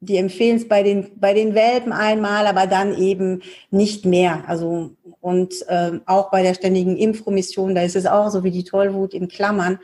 [0.00, 4.44] die empfehlen es bei den bei den Welpen einmal, aber dann eben nicht mehr.
[4.46, 8.64] Also und ähm, auch bei der ständigen Impfkommission, da ist es auch so wie die
[8.64, 9.78] Tollwut in Klammern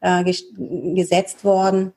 [0.00, 1.92] äh, gesetzt worden.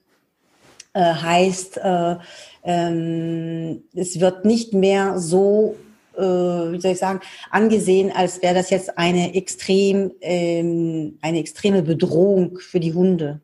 [0.94, 2.16] Äh, heißt, äh,
[2.64, 5.76] ähm, es wird nicht mehr so,
[6.18, 11.84] äh, wie soll ich sagen, angesehen, als wäre das jetzt eine extrem, ähm, eine extreme
[11.84, 13.42] Bedrohung für die Hunde.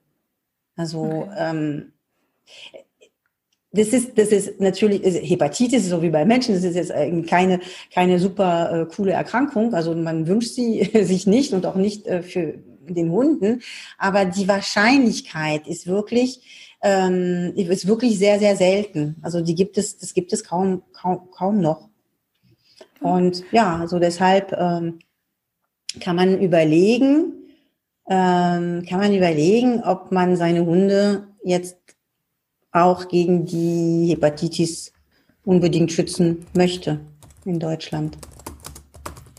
[0.75, 1.29] Also okay.
[1.37, 1.93] ähm,
[3.75, 6.93] das ist, das ist natürlich Hepatitis, so wie bei Menschen, das ist jetzt
[7.27, 7.59] keine,
[7.93, 9.73] keine super äh, coole Erkrankung.
[9.73, 12.55] Also man wünscht sie sich nicht und auch nicht äh, für
[12.87, 13.61] den Hunden.
[13.97, 19.17] Aber die Wahrscheinlichkeit ist wirklich, ähm, ist wirklich sehr, sehr selten.
[19.21, 21.89] Also die gibt es, das gibt es kaum, kaum, kaum noch.
[23.01, 24.99] Und ja, also deshalb ähm,
[25.99, 27.33] kann man überlegen,
[28.07, 31.77] ähm, kann man überlegen, ob man seine Hunde jetzt
[32.75, 34.91] auch gegen die Hepatitis
[35.45, 36.99] unbedingt schützen möchte
[37.45, 38.17] in Deutschland.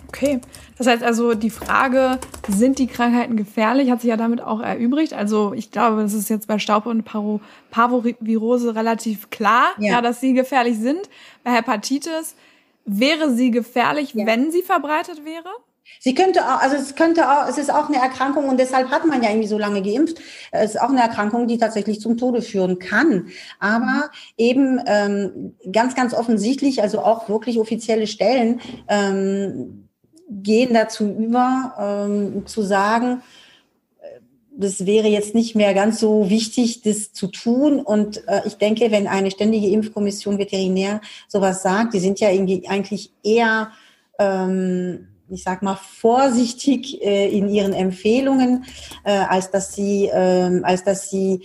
[0.08, 0.40] Okay,
[0.78, 2.18] das heißt also, die Frage,
[2.48, 5.12] sind die Krankheiten gefährlich, hat sich ja damit auch erübrigt.
[5.12, 9.92] Also ich glaube, das ist jetzt bei Staub und Paro Parvovirose relativ klar, ja.
[9.92, 10.00] ja.
[10.00, 11.10] dass sie gefährlich sind.
[11.44, 12.34] Bei Hepatitis
[12.86, 14.24] wäre sie gefährlich, ja.
[14.24, 15.50] wenn sie verbreitet wäre?
[16.00, 19.06] Sie könnte auch, also es könnte auch, es ist auch eine Erkrankung und deshalb hat
[19.06, 20.18] man ja irgendwie so lange geimpft.
[20.52, 23.28] Es ist auch eine Erkrankung, die tatsächlich zum Tode führen kann.
[23.58, 29.88] Aber eben ähm, ganz, ganz offensichtlich, also auch wirklich offizielle Stellen ähm,
[30.28, 33.22] gehen dazu über, ähm, zu sagen,
[34.00, 34.20] äh,
[34.50, 37.80] das wäre jetzt nicht mehr ganz so wichtig, das zu tun.
[37.80, 42.68] Und äh, ich denke, wenn eine ständige Impfkommission Veterinär sowas sagt, die sind ja irgendwie
[42.68, 43.70] eigentlich eher
[44.18, 48.64] ähm, ich sag mal, vorsichtig äh, in ihren Empfehlungen,
[49.04, 51.44] äh, als dass sie, äh, als dass sie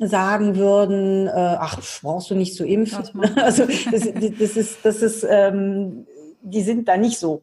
[0.00, 3.04] sagen würden, äh, ach, brauchst du nicht zu impfen.
[3.36, 6.06] Also das, das ist, das ist, ähm,
[6.42, 7.42] die sind da nicht so.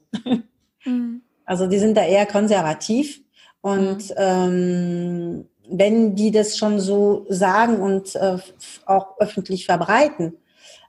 [0.85, 1.21] Mhm.
[1.45, 3.21] Also die sind da eher konservativ
[3.61, 4.15] und mhm.
[4.17, 8.37] ähm, wenn die das schon so sagen und äh,
[8.85, 10.37] auch öffentlich verbreiten,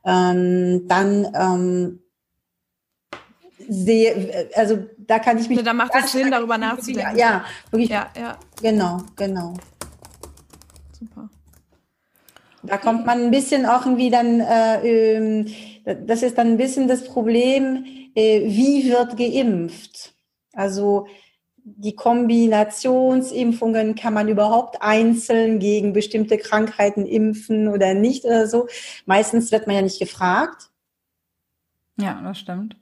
[0.05, 2.03] ähm, dann ähm,
[3.69, 5.63] sehe, also da kann ich mich.
[5.63, 7.19] Da macht es Sinn, darüber nachzudenken.
[7.19, 7.91] Ja, wirklich.
[7.91, 8.39] Ja, ja.
[8.61, 9.55] Genau, genau.
[10.99, 11.29] Super.
[12.63, 15.47] Da kommt man ein bisschen auch irgendwie dann, äh, ähm,
[16.07, 20.15] das ist dann ein bisschen das Problem, äh, wie wird geimpft?
[20.53, 21.07] Also
[21.69, 28.69] die Kombinationsimpfungen kann man überhaupt einzeln gegen bestimmte Krankheiten impfen oder nicht oder so.
[29.05, 30.71] Meistens wird man ja nicht gefragt.
[32.01, 32.77] Ja, das stimmt.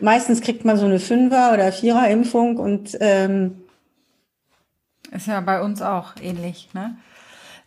[0.00, 3.62] Meistens kriegt man so eine Fünfer- oder Vierer-Impfung und ähm,
[5.10, 6.96] ist ja bei uns auch ähnlich, ne?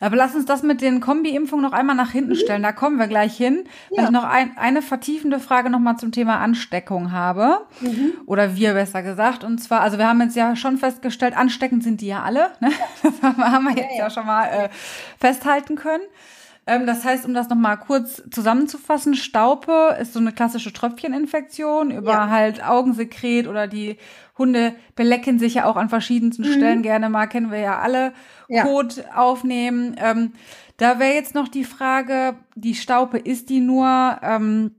[0.02, 2.64] Aber lass uns das mit den Kombi-Impfungen noch einmal nach hinten stellen.
[2.64, 3.66] Da kommen wir gleich hin.
[3.92, 3.98] Ja.
[3.98, 7.60] Weil ich noch ein, eine vertiefende Frage nochmal zum Thema Ansteckung habe.
[7.82, 8.14] Mhm.
[8.26, 9.44] Oder wir besser gesagt.
[9.44, 12.50] Und zwar, also wir haben jetzt ja schon festgestellt, ansteckend sind die ja alle.
[12.60, 12.72] Ne?
[13.04, 14.04] Das haben wir jetzt ja, ja.
[14.06, 14.70] ja schon mal äh,
[15.20, 16.04] festhalten können.
[16.72, 22.12] Ähm, das heißt, um das nochmal kurz zusammenzufassen, Staupe ist so eine klassische Tröpfcheninfektion über
[22.12, 22.30] ja.
[22.30, 23.98] halt Augensekret oder die
[24.38, 26.54] Hunde belecken sich ja auch an verschiedensten mhm.
[26.54, 28.14] Stellen gerne mal, kennen wir ja alle,
[28.48, 28.64] ja.
[28.64, 29.96] Kot aufnehmen.
[29.98, 30.34] Ähm,
[30.78, 34.76] da wäre jetzt noch die Frage, die Staupe, ist die nur ähm,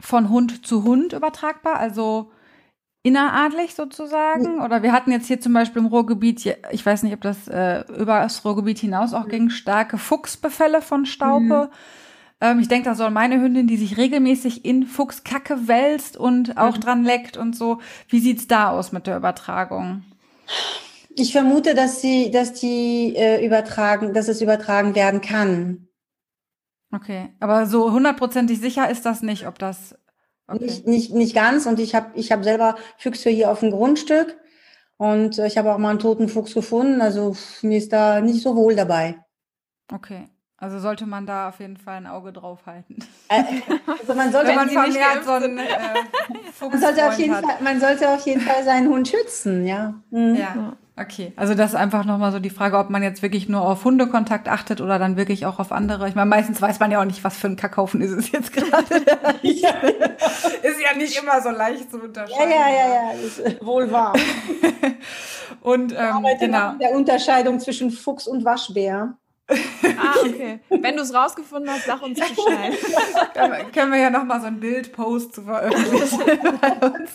[0.00, 1.76] von Hund zu Hund übertragbar?
[1.76, 2.32] Also
[3.02, 4.60] inneradlich sozusagen?
[4.60, 7.84] Oder wir hatten jetzt hier zum Beispiel im Ruhrgebiet, ich weiß nicht, ob das äh,
[7.96, 11.70] über das Ruhrgebiet hinaus auch ging, starke Fuchsbefälle von Staupe.
[11.70, 11.76] Mhm.
[12.40, 16.76] Ähm, ich denke, da soll meine Hündin, die sich regelmäßig in Fuchskacke wälzt und auch
[16.76, 16.80] mhm.
[16.80, 17.80] dran leckt und so.
[18.08, 20.04] Wie sieht's da aus mit der Übertragung?
[21.16, 25.88] Ich vermute, dass sie, dass die äh, übertragen, dass es übertragen werden kann.
[26.92, 29.96] Okay, aber so hundertprozentig sicher ist das nicht, ob das
[30.50, 30.64] Okay.
[30.64, 31.66] Nicht, nicht, nicht ganz.
[31.66, 34.36] Und ich habe ich hab selber Füchse hier auf dem Grundstück.
[34.96, 37.00] Und ich habe auch mal einen toten Fuchs gefunden.
[37.00, 39.24] Also mir ist da nicht so wohl dabei.
[39.92, 40.28] Okay.
[40.62, 42.96] Also sollte man da auf jeden Fall ein Auge drauf halten.
[43.28, 43.42] Äh,
[43.86, 45.64] also man sollte, man, vermehrt so einen, äh,
[46.60, 49.94] man, sollte auf jeden Fall, man sollte auf jeden Fall seinen Hund schützen, ja.
[50.10, 50.34] Mhm.
[50.34, 50.76] Ja.
[51.00, 53.84] Okay, also das ist einfach nochmal so die Frage, ob man jetzt wirklich nur auf
[53.84, 56.06] Hundekontakt achtet oder dann wirklich auch auf andere.
[56.10, 58.52] Ich meine, meistens weiß man ja auch nicht, was für ein Kackhaufen ist es jetzt
[58.52, 58.96] gerade.
[59.42, 62.50] ist ja nicht immer so leicht zu unterscheiden.
[62.50, 64.12] Ja, ja, ja, ja, ist wohl wahr.
[65.62, 66.74] und ähm, genau.
[66.74, 69.16] der Unterscheidung zwischen Fuchs und Waschbär.
[69.50, 70.60] Ah, okay.
[70.68, 72.74] Wenn du es rausgefunden hast, sag uns Bescheid.
[73.34, 76.18] können, können wir ja noch mal so ein Bild-Post zu veröffentlichen
[76.60, 77.10] bei uns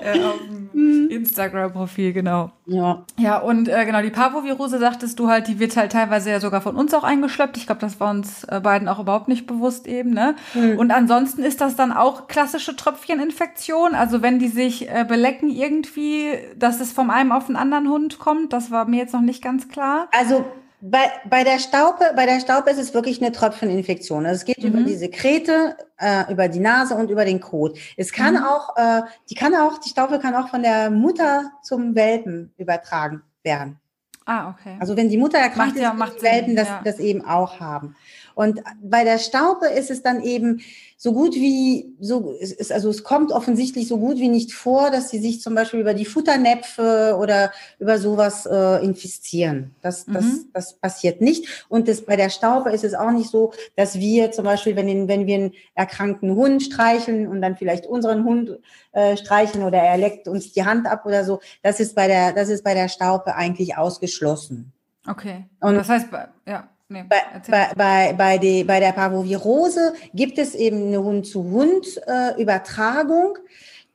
[0.00, 1.10] äh, auf dem mhm.
[1.10, 2.50] Instagram-Profil, genau.
[2.66, 3.04] Ja.
[3.18, 6.60] Ja, und äh, genau, die Parvovirose, sagtest du halt, die wird halt teilweise ja sogar
[6.60, 7.56] von uns auch eingeschleppt.
[7.56, 10.34] Ich glaube, das war uns äh, beiden auch überhaupt nicht bewusst eben, ne?
[10.54, 10.78] Mhm.
[10.78, 13.94] Und ansonsten ist das dann auch klassische Tröpfcheninfektion.
[13.94, 18.18] Also wenn die sich äh, belecken irgendwie, dass es vom einen auf den anderen Hund
[18.18, 20.08] kommt, das war mir jetzt noch nicht ganz klar.
[20.12, 20.44] Also
[20.80, 24.26] bei, bei der Staupe, bei der Staupe ist es wirklich eine Tröpfcheninfektion.
[24.26, 24.70] Also es geht mhm.
[24.70, 27.78] über die Sekrete, äh, über die Nase und über den Kot.
[27.96, 28.44] Es kann mhm.
[28.44, 33.22] auch, äh, die kann auch, die Staupe kann auch von der Mutter zum Welpen übertragen
[33.42, 33.80] werden.
[34.26, 34.76] Ah, okay.
[34.80, 36.80] Also wenn die Mutter erkrankt macht ist, ja, macht die Welpen das, ja.
[36.84, 37.94] das eben auch haben.
[38.36, 40.60] Und bei der Staupe ist es dann eben
[40.98, 44.90] so gut wie, so, es ist, also es kommt offensichtlich so gut wie nicht vor,
[44.90, 49.74] dass sie sich zum Beispiel über die Futternäpfe oder über sowas äh, infizieren.
[49.80, 50.50] Das, das, mhm.
[50.52, 51.66] das passiert nicht.
[51.70, 54.86] Und das, bei der Staupe ist es auch nicht so, dass wir zum Beispiel, wenn,
[54.86, 58.58] den, wenn wir einen erkrankten Hund streicheln und dann vielleicht unseren Hund
[58.92, 62.34] äh, streicheln oder er leckt uns die Hand ab oder so, das ist bei der,
[62.34, 64.74] das ist bei der Staupe eigentlich ausgeschlossen.
[65.08, 65.46] Okay.
[65.60, 66.08] Und das heißt,
[66.46, 66.68] ja.
[66.88, 73.40] Nee, bei, bei, bei, bei, die, bei der Parvovirose gibt es eben eine Hund-zu-Hund-Übertragung, äh,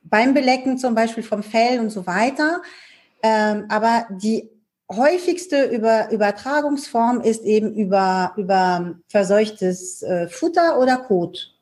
[0.02, 2.60] beim Belecken zum Beispiel vom Fell und so weiter.
[3.22, 4.50] Ähm, aber die
[4.90, 11.56] häufigste Über Übertragungsform ist eben über, über verseuchtes äh, Futter oder Kot.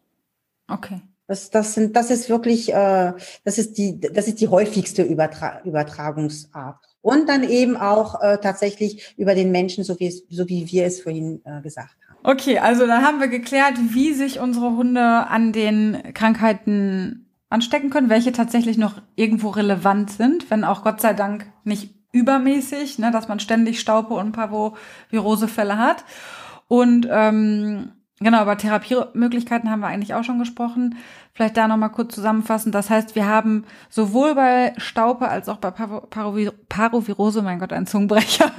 [0.66, 1.00] Okay.
[1.28, 3.12] Das, das, sind, das ist wirklich, äh,
[3.44, 9.14] das, ist die, das ist die häufigste Übertra Übertragungsart und dann eben auch äh, tatsächlich
[9.16, 12.18] über den Menschen, so wie, es, so wie wir es vorhin äh, gesagt haben.
[12.22, 18.10] Okay, also dann haben wir geklärt, wie sich unsere Hunde an den Krankheiten anstecken können,
[18.10, 23.28] welche tatsächlich noch irgendwo relevant sind, wenn auch Gott sei Dank nicht übermäßig, ne, dass
[23.28, 26.04] man ständig Staupe und Parvovirosefälle hat.
[26.68, 30.96] Und ähm, Genau, über Therapiemöglichkeiten haben wir eigentlich auch schon gesprochen.
[31.33, 32.71] Vielleicht da nochmal kurz zusammenfassen.
[32.71, 38.50] Das heißt, wir haben sowohl bei Staupe als auch bei Parovirose, mein Gott, ein Zungenbrecher,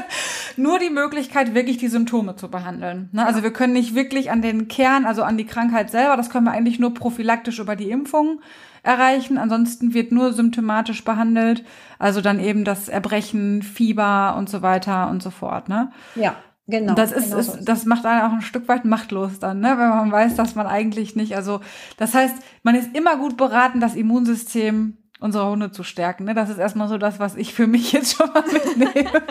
[0.56, 3.10] nur die Möglichkeit, wirklich die Symptome zu behandeln.
[3.12, 3.26] Ne?
[3.26, 6.46] Also wir können nicht wirklich an den Kern, also an die Krankheit selber, das können
[6.46, 8.40] wir eigentlich nur prophylaktisch über die Impfung
[8.82, 9.36] erreichen.
[9.36, 11.62] Ansonsten wird nur symptomatisch behandelt.
[11.98, 15.68] Also dann eben das Erbrechen, Fieber und so weiter und so fort.
[15.68, 15.92] Ne?
[16.14, 16.36] Ja.
[16.70, 16.94] Genau.
[16.94, 19.60] Das ist, genau ist so ist das macht einen auch ein Stück weit machtlos dann,
[19.60, 19.70] ne?
[19.70, 21.60] wenn man weiß, dass man eigentlich nicht, also
[21.96, 26.24] das heißt, man ist immer gut beraten, das Immunsystem unserer Hunde zu stärken.
[26.24, 26.34] Ne?
[26.34, 29.22] Das ist erstmal so das, was ich für mich jetzt schon mal mitnehme.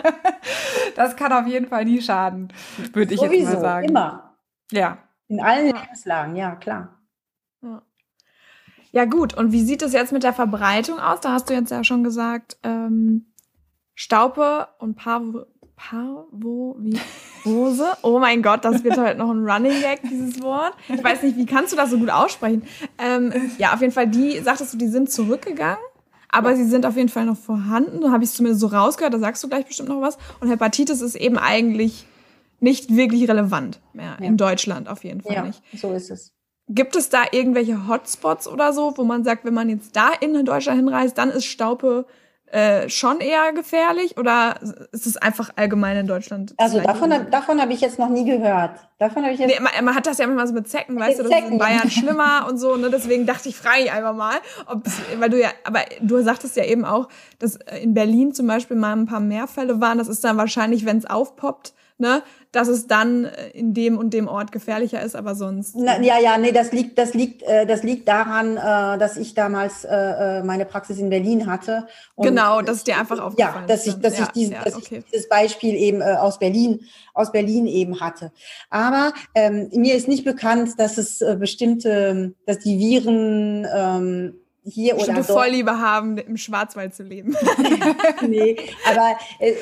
[0.96, 2.52] das kann auf jeden Fall nie schaden,
[2.92, 3.88] würde ich jetzt mal sagen.
[3.88, 4.36] Immer.
[4.70, 4.98] Ja.
[5.28, 7.00] In allen Lebenslagen, ja, klar.
[7.62, 7.82] Ja.
[8.92, 9.34] ja, gut.
[9.34, 11.20] Und wie sieht es jetzt mit der Verbreitung aus?
[11.20, 13.26] Da hast du jetzt ja schon gesagt, ähm,
[13.94, 15.46] Staupe und Parvo
[15.80, 17.96] Parvovirose.
[18.02, 20.74] Oh mein Gott, das wird halt noch ein Running Gag, dieses Wort.
[20.88, 22.62] Ich weiß nicht, wie kannst du das so gut aussprechen?
[22.98, 25.82] Ähm, ja, auf jeden Fall, die, sagtest du, die sind zurückgegangen,
[26.28, 28.02] aber sie sind auf jeden Fall noch vorhanden.
[28.02, 30.18] Da habe ich es zumindest so rausgehört, da sagst du gleich bestimmt noch was.
[30.40, 32.06] Und Hepatitis ist eben eigentlich
[32.60, 34.26] nicht wirklich relevant mehr ja.
[34.26, 35.62] in Deutschland, auf jeden Fall ja, nicht.
[35.74, 36.34] so ist es.
[36.68, 40.44] Gibt es da irgendwelche Hotspots oder so, wo man sagt, wenn man jetzt da in
[40.44, 42.06] Deutschland hinreist, dann ist Staupe
[42.52, 44.56] äh, schon eher gefährlich oder
[44.90, 46.52] ist es einfach allgemein in Deutschland?
[46.56, 48.72] Also davon, davon habe ich jetzt noch nie gehört.
[48.98, 49.48] Davon habe ich jetzt.
[49.48, 51.46] Nee, man, man, hat das ja immer so mit Zecken, mit weißt du, das Zecken.
[51.46, 52.90] ist in Bayern schlimmer und so, ne?
[52.90, 54.34] Deswegen dachte ich, frage ich einfach mal,
[54.66, 54.82] ob
[55.18, 58.92] weil du ja, aber du sagtest ja eben auch, dass in Berlin zum Beispiel mal
[58.92, 59.98] ein paar mehr Fälle waren.
[59.98, 62.22] Das ist dann wahrscheinlich, wenn es aufpoppt, ne,
[62.52, 65.76] dass es dann äh, in dem und dem Ort gefährlicher ist, aber sonst.
[65.76, 69.34] Na, ja, ja, nee, das liegt, das liegt, äh, das liegt daran, äh, dass ich
[69.34, 69.88] damals äh,
[70.38, 71.86] äh meine Praxis in Berlin hatte.
[72.16, 74.98] Genau, dass dir einfach aufgefallen Ja, dass ich, dass ja, ich, diesen, ja, dass okay.
[74.98, 76.80] ich dieses Beispiel eben äh, aus Berlin,
[77.14, 78.32] aus Berlin eben hatte.
[78.70, 84.34] Aber ähm, mir ist nicht bekannt, dass es äh, bestimmte, dass die Viren ähm,
[84.64, 85.26] hier oder dort.
[85.26, 87.34] Vorliebe haben, im Schwarzwald zu leben.
[88.26, 88.56] nee,
[88.88, 89.54] aber äh,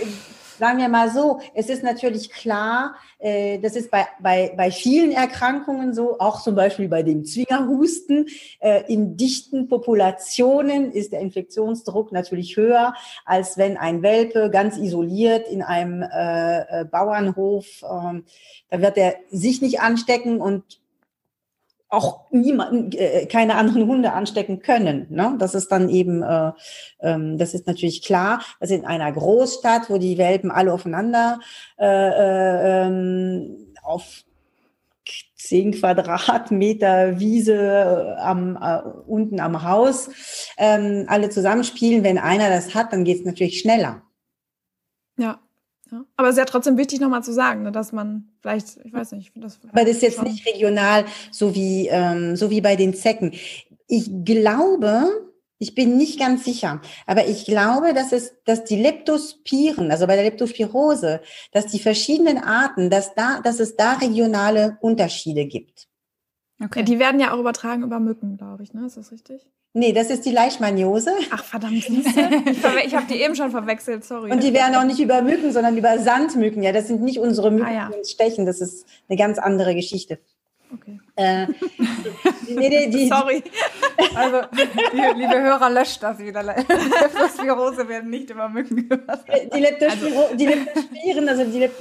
[0.59, 5.13] sagen wir mal so, es ist natürlich klar, äh, das ist bei, bei, bei vielen
[5.13, 8.27] Erkrankungen so, auch zum Beispiel bei dem Zwingerhusten.
[8.61, 12.95] Äh, in dichten Populationen ist der Infektionsdruck natürlich höher,
[13.25, 18.21] als wenn ein Welpe ganz isoliert in einem äh, äh Bauernhof, äh,
[18.71, 20.81] da wird er sich nicht anstecken und
[21.89, 25.07] auch niemanden, äh, keine anderen Hunde anstecken können.
[25.11, 25.37] Ne?
[25.39, 26.53] Das ist dann eben, äh,
[27.01, 31.41] ähm, das ist natürlich klar, dass in einer Großstadt, wo die Welpen alle aufeinander
[31.79, 34.25] äh, äh, ähm, auf
[35.35, 40.11] zehn Quadratmeter Wiese äh, am, äh, unten am Haus
[40.59, 42.05] ähm, alle zusammenspielen.
[42.05, 44.03] Wenn einer das hat, dann geht es natürlich schneller.
[45.17, 45.41] Ja.
[45.91, 46.05] Ja.
[46.17, 49.13] Aber es ist ja trotzdem wichtig, nochmal zu sagen, ne, dass man vielleicht, ich weiß
[49.13, 49.59] nicht, ich das.
[49.71, 53.33] Aber das ist jetzt nicht regional, so wie, ähm, so wie bei den Zecken.
[53.87, 55.09] Ich glaube,
[55.59, 60.15] ich bin nicht ganz sicher, aber ich glaube, dass es, dass die Leptospiren, also bei
[60.15, 61.21] der Leptospirose,
[61.53, 65.89] dass die verschiedenen Arten, dass da, dass es da regionale Unterschiede gibt.
[66.63, 66.81] Okay.
[66.81, 68.87] Ja, die werden ja auch übertragen über Mücken, glaube ich, ne?
[68.87, 69.49] Ist das richtig?
[69.75, 71.13] Nee, das ist die Leishmaniose.
[71.31, 71.75] Ach verdammt?
[72.85, 74.31] Ich, habe die eben schon verwechselt, sorry.
[74.31, 76.63] Und die werden auch nicht über Mücken, sondern über Sandmücken.
[76.63, 77.89] Ja, das sind nicht unsere Mücken, ah, ja.
[77.93, 78.47] die uns stechen.
[78.47, 80.19] Das ist eine ganz andere Geschichte.
[80.73, 81.01] Okay.
[81.17, 81.47] Äh,
[82.49, 83.43] die, die, die, Sorry.
[84.15, 86.43] Also, die, liebe Hörer, löscht das wieder.
[86.43, 89.25] Leptospirose werden nicht über Mücken gehört.
[89.55, 90.37] Die, Leptospiro also.
[90.37, 91.73] die Leptospiren, also die Lep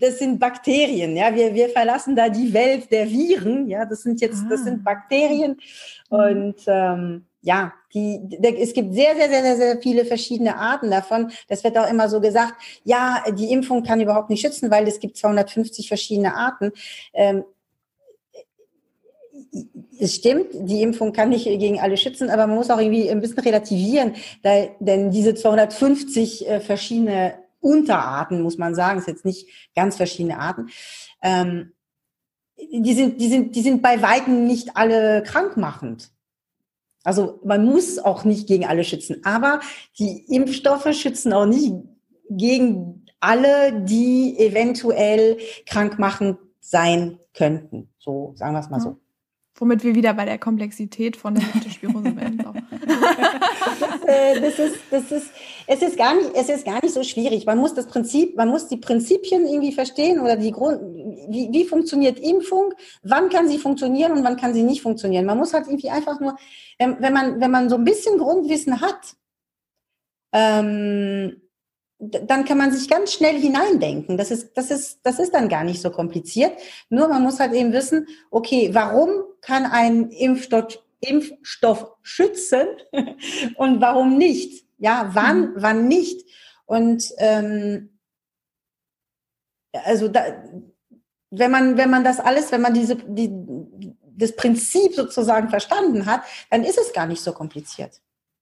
[0.00, 1.14] das sind Bakterien.
[1.16, 3.68] Ja, wir, wir verlassen da die Welt der Viren.
[3.68, 4.48] Ja, das sind jetzt, ah.
[4.48, 5.58] das sind Bakterien.
[6.08, 8.20] Und ähm, ja, die,
[8.58, 11.32] es gibt sehr, sehr, sehr, sehr, sehr viele verschiedene Arten davon.
[11.48, 15.00] Das wird auch immer so gesagt, ja, die Impfung kann überhaupt nicht schützen, weil es
[15.00, 16.72] gibt 250 verschiedene Arten.
[17.14, 17.44] Ähm,
[19.98, 23.20] es stimmt, die Impfung kann nicht gegen alle schützen, aber man muss auch irgendwie ein
[23.20, 29.48] bisschen relativieren, da, denn diese 250 äh, verschiedene Unterarten, muss man sagen, ist jetzt nicht
[29.74, 30.68] ganz verschiedene Arten,
[31.22, 31.72] ähm,
[32.56, 36.10] die sind, die sind, die sind bei Weitem nicht alle krankmachend.
[37.10, 39.58] Also man muss auch nicht gegen alle schützen, aber
[39.98, 41.74] die Impfstoffe schützen auch nicht
[42.28, 45.36] gegen alle, die eventuell
[45.66, 47.88] krankmachend sein könnten.
[47.98, 49.00] So sagen wir es mal so.
[49.56, 52.44] Womit wir wieder bei der Komplexität von der Leptospirose werden.
[54.06, 55.30] Äh, das, ist, das ist,
[55.72, 57.46] es ist gar nicht, es ist gar nicht so schwierig.
[57.46, 60.80] Man muss das Prinzip, man muss die Prinzipien irgendwie verstehen oder die Grund,
[61.28, 65.26] wie, wie funktioniert Impfung, wann kann sie funktionieren und wann kann sie nicht funktionieren.
[65.26, 66.36] Man muss halt irgendwie einfach nur,
[66.76, 69.14] wenn, wenn man, wenn man so ein bisschen Grundwissen hat,
[70.32, 71.40] ähm,
[72.00, 74.16] dann kann man sich ganz schnell hineindenken.
[74.16, 76.52] Das ist, das ist, das ist dann gar nicht so kompliziert.
[76.88, 79.10] Nur man muss halt eben wissen, okay, warum
[79.40, 82.66] kann ein Impfstoff, Impfstoff schützen
[83.56, 84.64] und warum nicht?
[84.80, 85.52] Ja, wann, mhm.
[85.56, 86.26] wann nicht?
[86.66, 87.90] Und ähm,
[89.72, 90.22] also da,
[91.30, 93.30] wenn man, wenn man das alles, wenn man diese, die,
[94.02, 98.00] das Prinzip sozusagen verstanden hat, dann ist es gar nicht so kompliziert.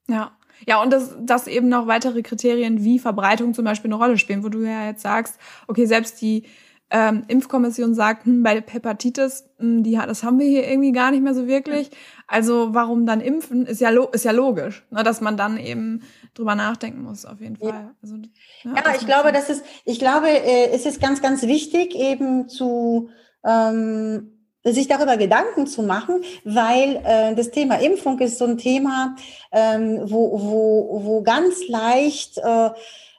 [0.08, 0.32] Ja.
[0.66, 4.42] Ja, und dass, dass eben noch weitere Kriterien wie Verbreitung zum Beispiel eine Rolle spielen,
[4.42, 6.46] wo du ja jetzt sagst, okay, selbst die
[6.90, 11.22] ähm, Impfkommission sagt, hm, bei Hepatitis, hm, die, das haben wir hier irgendwie gar nicht
[11.22, 11.90] mehr so wirklich.
[12.26, 16.02] Also warum dann impfen, ist ja, ist ja logisch, ne, dass man dann eben
[16.34, 17.68] drüber nachdenken muss, auf jeden Fall.
[17.68, 18.16] Ja, also,
[18.64, 22.48] ja, ja ich glaube, das ist, ich glaube, äh, es ist ganz, ganz wichtig, eben
[22.48, 23.10] zu
[23.44, 29.16] ähm, sich darüber Gedanken zu machen, weil äh, das Thema Impfung ist so ein Thema,
[29.52, 32.70] ähm, wo, wo, wo ganz leicht äh,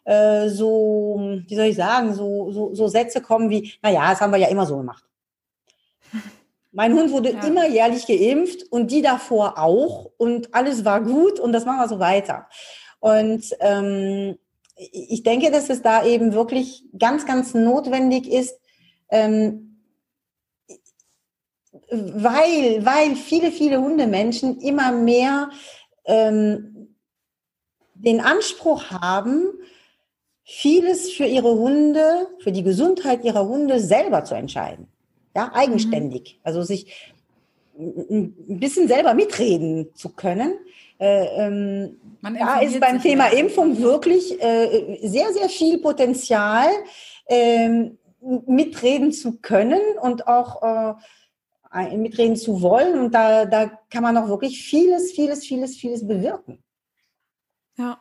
[0.05, 4.32] äh, so, wie soll ich sagen, so, so, so Sätze kommen wie, naja, das haben
[4.32, 5.03] wir ja immer so gemacht.
[6.72, 7.43] Mein Hund wurde ja.
[7.45, 11.88] immer jährlich geimpft und die davor auch und alles war gut und das machen wir
[11.88, 12.47] so weiter.
[13.00, 14.38] Und ähm,
[14.76, 18.60] ich denke, dass es da eben wirklich ganz, ganz notwendig ist,
[19.10, 19.82] ähm,
[21.91, 25.50] weil, weil viele, viele Hundemenschen immer mehr
[26.06, 26.95] ähm,
[27.93, 29.47] den Anspruch haben,
[30.43, 34.88] vieles für ihre Hunde, für die Gesundheit ihrer Hunde selber zu entscheiden.
[35.36, 36.36] Ja, eigenständig.
[36.36, 36.39] Mhm.
[36.43, 37.14] Also sich
[37.78, 40.54] ein bisschen selber mitreden zu können.
[41.00, 46.68] Äh, ähm, da ist beim Thema Impfung wirklich äh, sehr, sehr viel Potenzial,
[47.26, 47.89] äh,
[48.45, 50.97] mitreden zu können und auch
[51.74, 53.00] äh, mitreden zu wollen.
[53.00, 56.62] Und da, da kann man auch wirklich vieles, vieles, vieles, vieles bewirken.
[57.78, 58.00] Ja.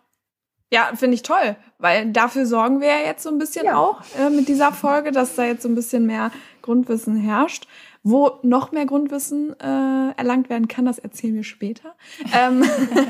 [0.70, 3.78] Ja, finde ich toll, weil dafür sorgen wir ja jetzt so ein bisschen ja.
[3.78, 6.30] auch äh, mit dieser Folge, dass da jetzt so ein bisschen mehr
[6.60, 7.66] Grundwissen herrscht.
[8.10, 11.94] Wo noch mehr Grundwissen äh, erlangt werden kann, das erzählen wir später.
[12.34, 12.64] ähm,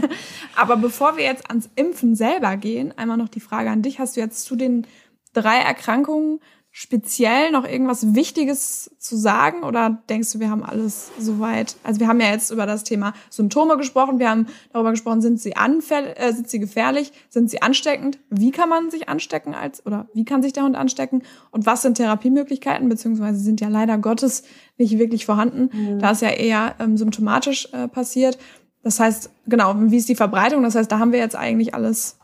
[0.56, 4.00] aber bevor wir jetzt ans Impfen selber gehen, einmal noch die Frage an dich.
[4.00, 4.86] Hast du jetzt zu den
[5.32, 6.40] drei Erkrankungen
[6.80, 11.74] speziell noch irgendwas Wichtiges zu sagen oder denkst du, wir haben alles soweit?
[11.82, 15.40] Also wir haben ja jetzt über das Thema Symptome gesprochen, wir haben darüber gesprochen, sind
[15.40, 18.20] sie anfäll äh, sind sie gefährlich, sind sie ansteckend?
[18.30, 21.24] Wie kann man sich anstecken als oder wie kann sich der Hund anstecken?
[21.50, 24.44] Und was sind Therapiemöglichkeiten beziehungsweise sind ja leider Gottes
[24.76, 25.98] nicht wirklich vorhanden, mhm.
[25.98, 28.38] da es ja eher ähm, symptomatisch äh, passiert.
[28.84, 30.62] Das heißt, genau, wie ist die Verbreitung?
[30.62, 32.20] Das heißt, da haben wir jetzt eigentlich alles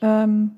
[0.00, 0.52] ähm,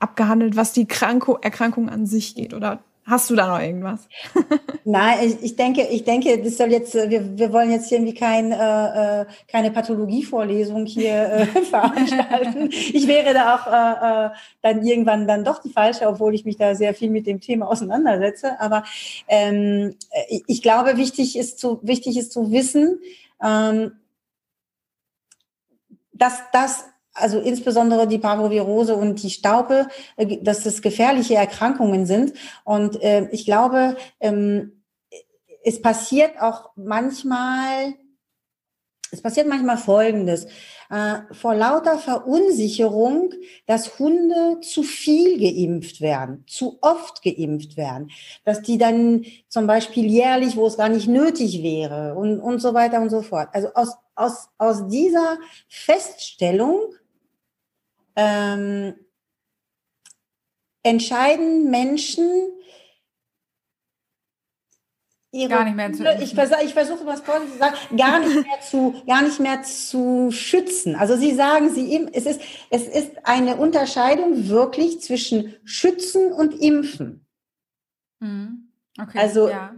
[0.00, 2.54] abgehandelt, was die Kranko Erkrankung an sich geht?
[2.54, 4.08] Oder hast du da noch irgendwas?
[4.84, 8.52] Nein, ich, ich denke, ich denke, das soll jetzt, wir, wir wollen jetzt irgendwie kein,
[8.52, 12.70] äh, äh keine Pathologievorlesung hier äh, veranstalten.
[12.70, 14.30] Ich wäre da auch äh, äh,
[14.62, 17.68] dann irgendwann dann doch die falsche, obwohl ich mich da sehr viel mit dem Thema
[17.68, 18.60] auseinandersetze.
[18.60, 18.84] Aber
[19.28, 19.94] ähm,
[20.46, 23.00] ich glaube, wichtig ist zu, wichtig ist zu wissen,
[23.42, 23.92] ähm,
[26.12, 26.86] dass das
[27.16, 32.32] also insbesondere die Parvovirose und die Staupe, äh, dass das gefährliche Erkrankungen sind.
[32.64, 34.82] Und äh, ich glaube, ähm,
[35.64, 37.94] es passiert auch manchmal,
[39.10, 40.46] es passiert manchmal Folgendes.
[40.88, 43.34] Äh, vor lauter Verunsicherung,
[43.66, 48.10] dass Hunde zu viel geimpft werden, zu oft geimpft werden,
[48.44, 52.72] dass die dann zum Beispiel jährlich, wo es gar nicht nötig wäre und, und so
[52.72, 53.48] weiter und so fort.
[53.52, 55.38] Also aus, aus, aus dieser
[55.68, 56.94] Feststellung
[58.16, 58.94] ähm,
[60.82, 62.28] entscheiden Menschen
[65.32, 68.34] ihre gar nicht mehr zu ich versuche ich versuche was positiv zu sagen gar nicht
[68.34, 70.96] mehr zu gar nicht mehr zu schützen.
[70.96, 72.40] Also sie sagen sie es ist
[72.70, 77.26] es ist eine Unterscheidung wirklich zwischen schützen und impfen.
[78.20, 78.72] Mhm.
[78.98, 79.74] okay, also ja.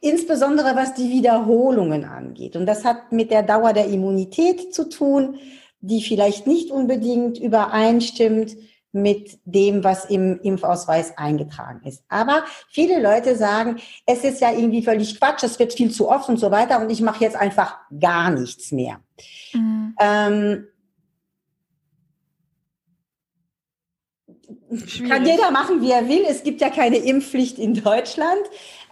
[0.00, 2.56] insbesondere was die Wiederholungen angeht.
[2.56, 5.38] Und das hat mit der Dauer der Immunität zu tun
[5.80, 8.56] die vielleicht nicht unbedingt übereinstimmt
[8.92, 12.02] mit dem, was im Impfausweis eingetragen ist.
[12.08, 13.76] Aber viele Leute sagen,
[14.06, 16.90] es ist ja irgendwie völlig Quatsch, es wird viel zu oft und so weiter und
[16.90, 19.00] ich mache jetzt einfach gar nichts mehr.
[19.52, 19.94] Mhm.
[20.00, 20.66] Ähm,
[25.08, 26.24] kann jeder machen, wie er will.
[26.28, 28.42] Es gibt ja keine Impfpflicht in Deutschland.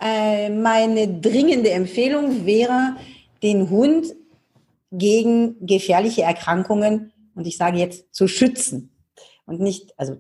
[0.01, 2.97] Äh, meine dringende Empfehlung wäre,
[3.43, 4.07] den Hund
[4.91, 8.97] gegen gefährliche Erkrankungen, und ich sage jetzt, zu schützen.
[9.45, 10.17] Und nicht, also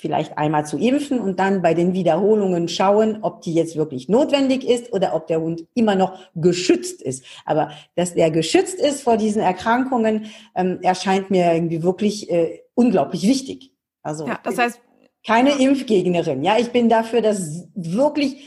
[0.00, 4.64] vielleicht einmal zu impfen und dann bei den Wiederholungen schauen, ob die jetzt wirklich notwendig
[4.64, 7.24] ist oder ob der Hund immer noch geschützt ist.
[7.44, 13.24] Aber dass der geschützt ist vor diesen Erkrankungen, ähm, erscheint mir irgendwie wirklich äh, unglaublich
[13.24, 13.72] wichtig.
[14.02, 14.80] Also ja, das heißt,
[15.26, 16.42] keine Impfgegnerin.
[16.42, 18.42] Ja, ich bin dafür, dass wirklich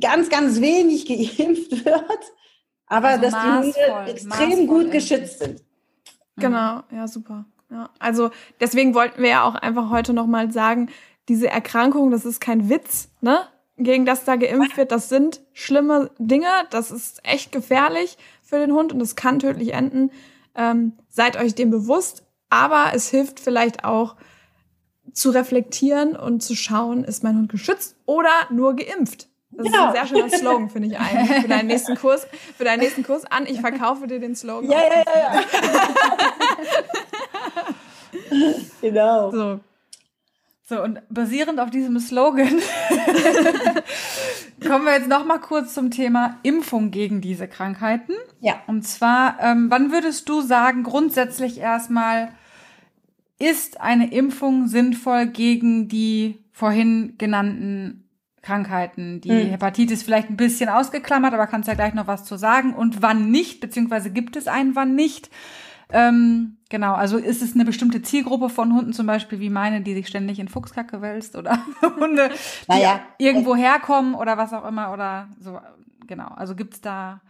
[0.00, 2.32] ganz, ganz wenig geimpft wird,
[2.86, 5.62] aber also dass maßvoll, die Hunde extrem gut geschützt sind.
[6.36, 7.44] Genau, ja, super.
[7.70, 8.30] Ja, also
[8.60, 10.90] deswegen wollten wir ja auch einfach heute nochmal sagen,
[11.28, 13.40] diese Erkrankung, das ist kein Witz, ne?
[13.76, 18.72] Gegen das da geimpft wird, das sind schlimme Dinge, das ist echt gefährlich für den
[18.72, 20.12] Hund und es kann tödlich enden.
[20.54, 24.14] Ähm, seid euch dem bewusst, aber es hilft vielleicht auch
[25.12, 29.28] zu reflektieren und zu schauen, ist mein Hund geschützt oder nur geimpft?
[29.56, 29.78] Das genau.
[29.78, 32.26] ist ein sehr schöner Slogan, finde ich eigentlich, für deinen nächsten Kurs,
[32.56, 33.46] für deinen nächsten Kurs an.
[33.46, 34.70] Ich verkaufe dir den Slogan.
[34.70, 35.42] Ja, ja, ja, ja.
[38.80, 39.30] genau.
[39.30, 39.60] So.
[40.66, 42.48] So, und basierend auf diesem Slogan
[44.66, 48.14] kommen wir jetzt noch mal kurz zum Thema Impfung gegen diese Krankheiten.
[48.40, 48.62] Ja.
[48.66, 52.30] Und zwar, ähm, wann würdest du sagen, grundsätzlich erstmal,
[53.38, 58.03] ist eine Impfung sinnvoll gegen die vorhin genannten
[58.44, 59.20] Krankheiten?
[59.20, 59.50] Die hm.
[59.50, 62.74] Hepatitis vielleicht ein bisschen ausgeklammert, aber kannst ja gleich noch was zu sagen.
[62.74, 65.30] Und wann nicht, beziehungsweise gibt es einen, wann nicht?
[65.92, 69.94] Ähm, genau, also ist es eine bestimmte Zielgruppe von Hunden zum Beispiel wie meine, die
[69.94, 71.58] sich ständig in Fuchskacke wälzt oder
[72.00, 73.00] Hunde, die naja.
[73.18, 75.60] irgendwo herkommen oder was auch immer oder so.
[76.06, 77.20] Genau, also gibt's da.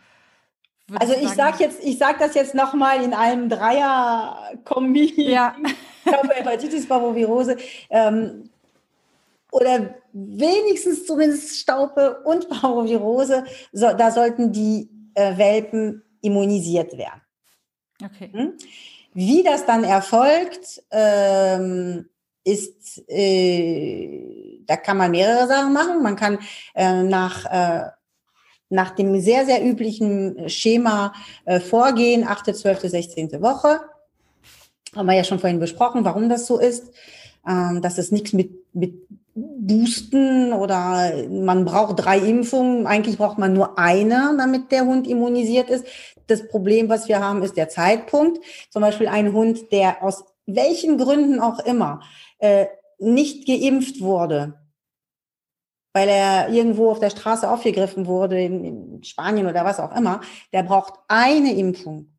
[1.01, 5.15] Also ich, sag jetzt, ich sag das jetzt nochmal in einem Dreier-Kombi.
[5.17, 5.57] Ja.
[6.05, 7.57] Hepatitis, Parvovirose.
[7.89, 8.51] Ähm,
[9.51, 17.21] oder wenigstens zumindest Staupe und Parvovirose, so, da sollten die äh, Welpen immunisiert werden.
[18.03, 18.31] Okay.
[18.33, 18.53] Hm?
[19.12, 22.09] Wie das dann erfolgt, ähm,
[22.45, 26.03] ist, äh, da kann man mehrere Sachen machen.
[26.03, 26.39] Man kann
[26.75, 27.91] äh, nach, äh,
[28.69, 31.12] nach dem sehr, sehr üblichen Schema
[31.45, 33.43] äh, vorgehen, 8., 12., 16.
[33.43, 33.81] Woche.
[34.95, 36.93] Haben wir ja schon vorhin besprochen, warum das so ist.
[37.47, 38.95] Ähm, dass es nichts mit, mit
[39.35, 42.87] Boosten oder man braucht drei Impfungen.
[42.87, 45.87] Eigentlich braucht man nur eine, damit der Hund immunisiert ist.
[46.26, 48.39] Das Problem, was wir haben, ist der Zeitpunkt.
[48.70, 52.01] Zum Beispiel ein Hund, der aus welchen Gründen auch immer
[52.39, 52.66] äh,
[52.99, 54.55] nicht geimpft wurde,
[55.93, 60.20] weil er irgendwo auf der Straße aufgegriffen wurde, in, in Spanien oder was auch immer,
[60.53, 62.14] der braucht eine Impfung.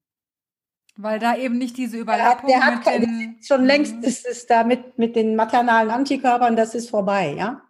[0.97, 4.45] Weil da eben nicht diese Überlappung der hat, der hat den, schon längst ist es
[4.47, 7.61] da mit, mit den maternalen Antikörpern, das ist vorbei, ja.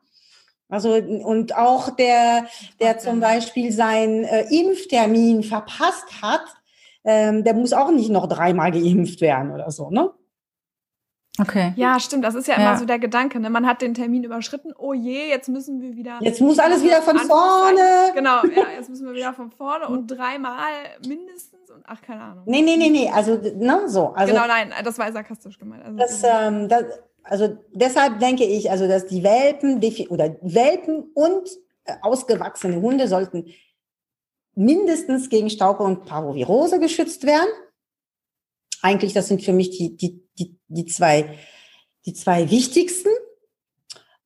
[0.69, 2.47] Also und auch der,
[2.79, 6.45] der zum Beispiel seinen äh, Impftermin verpasst hat,
[7.03, 10.11] ähm, der muss auch nicht noch dreimal geimpft werden oder so, ne?
[11.39, 11.73] Okay.
[11.75, 12.23] Ja, stimmt.
[12.23, 13.39] Das ist ja, ja, immer so der Gedanke.
[13.41, 13.49] Ne?
[13.49, 14.71] Man hat den Termin überschritten.
[14.77, 16.17] Oh je, jetzt müssen wir wieder.
[16.21, 18.11] Jetzt muss alles wieder von vorne.
[18.13, 20.71] Genau, ja, jetzt müssen wir wieder von vorne und dreimal
[21.05, 21.54] mindestens
[21.87, 22.43] ach, keine Ahnung.
[22.47, 23.09] Nee, nee, nee, nee.
[23.09, 24.09] Also, ne, so.
[24.09, 25.83] Also, genau, nein, das war sarkastisch gemeint.
[25.83, 26.83] Also, das, ähm, das,
[27.23, 31.49] also deshalb denke ich, also dass die Welpen oder Welpen und
[31.85, 33.47] äh, ausgewachsene Hunde sollten
[34.55, 37.49] mindestens gegen Staupe und Parvovirose geschützt werden.
[38.81, 41.37] Eigentlich, das sind für mich die, die, die, die zwei,
[42.05, 43.09] die zwei wichtigsten.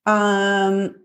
[0.06, 0.96] Ähm,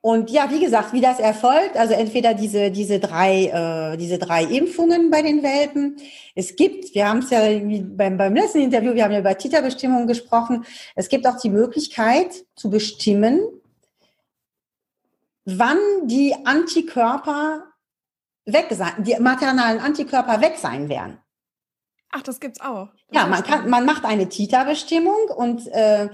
[0.00, 4.44] und ja, wie gesagt, wie das erfolgt, also entweder diese, diese, drei, äh, diese drei
[4.44, 5.96] Impfungen bei den Welpen.
[6.36, 10.06] Es gibt, wir haben es ja beim, beim letzten Interview, wir haben ja über Titerbestimmungen
[10.06, 13.40] gesprochen, es gibt auch die Möglichkeit zu bestimmen,
[15.44, 17.64] wann die Antikörper
[18.44, 21.18] weg sein, die maternalen Antikörper weg sein werden.
[22.10, 22.88] Ach, das gibt's auch.
[23.08, 26.08] Das ja, man kann, man macht eine Titerbestimmung und äh,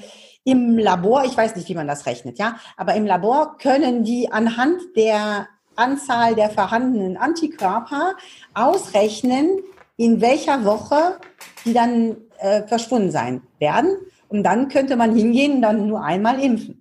[0.44, 4.30] im Labor, ich weiß nicht, wie man das rechnet, ja, aber im Labor können die
[4.30, 8.14] anhand der Anzahl der vorhandenen Antikörper
[8.52, 9.58] ausrechnen,
[9.96, 11.18] in welcher Woche
[11.64, 13.96] die dann äh, verschwunden sein werden.
[14.28, 16.80] Und dann könnte man hingehen und dann nur einmal impfen.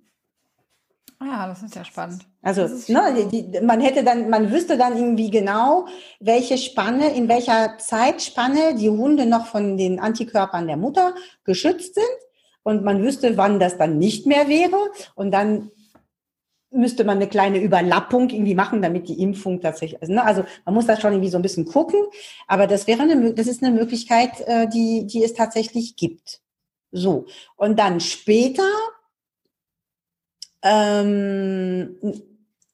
[1.20, 2.26] Ja, das ist ja spannend.
[2.42, 2.62] Also,
[2.92, 5.86] ne, die, die, man hätte dann, man wüsste dann irgendwie genau,
[6.20, 12.23] welche Spanne, in welcher Zeitspanne die Hunde noch von den Antikörpern der Mutter geschützt sind
[12.64, 14.76] und man wüsste, wann das dann nicht mehr wäre
[15.14, 15.70] und dann
[16.74, 20.74] müsste man eine kleine Überlappung irgendwie machen, damit die Impfung tatsächlich, also, ne, also man
[20.74, 22.00] muss das schon irgendwie so ein bisschen gucken,
[22.48, 26.40] aber das wäre eine, das ist eine Möglichkeit, äh, die, die es tatsächlich gibt.
[26.90, 27.26] So.
[27.56, 28.68] Und dann später,
[30.62, 31.96] ähm,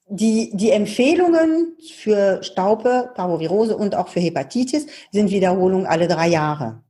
[0.07, 6.83] die, die Empfehlungen für Staupe, Parvovirose und auch für Hepatitis sind Wiederholung alle drei Jahre.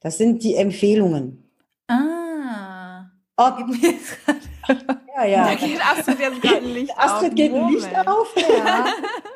[0.00, 1.47] Das sind die Empfehlungen.
[3.40, 3.56] Ob,
[5.16, 5.44] ja, ja.
[5.44, 7.36] Da geht Astrid jetzt gerade ein Licht Astrid auf.
[7.36, 8.34] geht ein Licht auf.
[8.36, 8.86] Ja.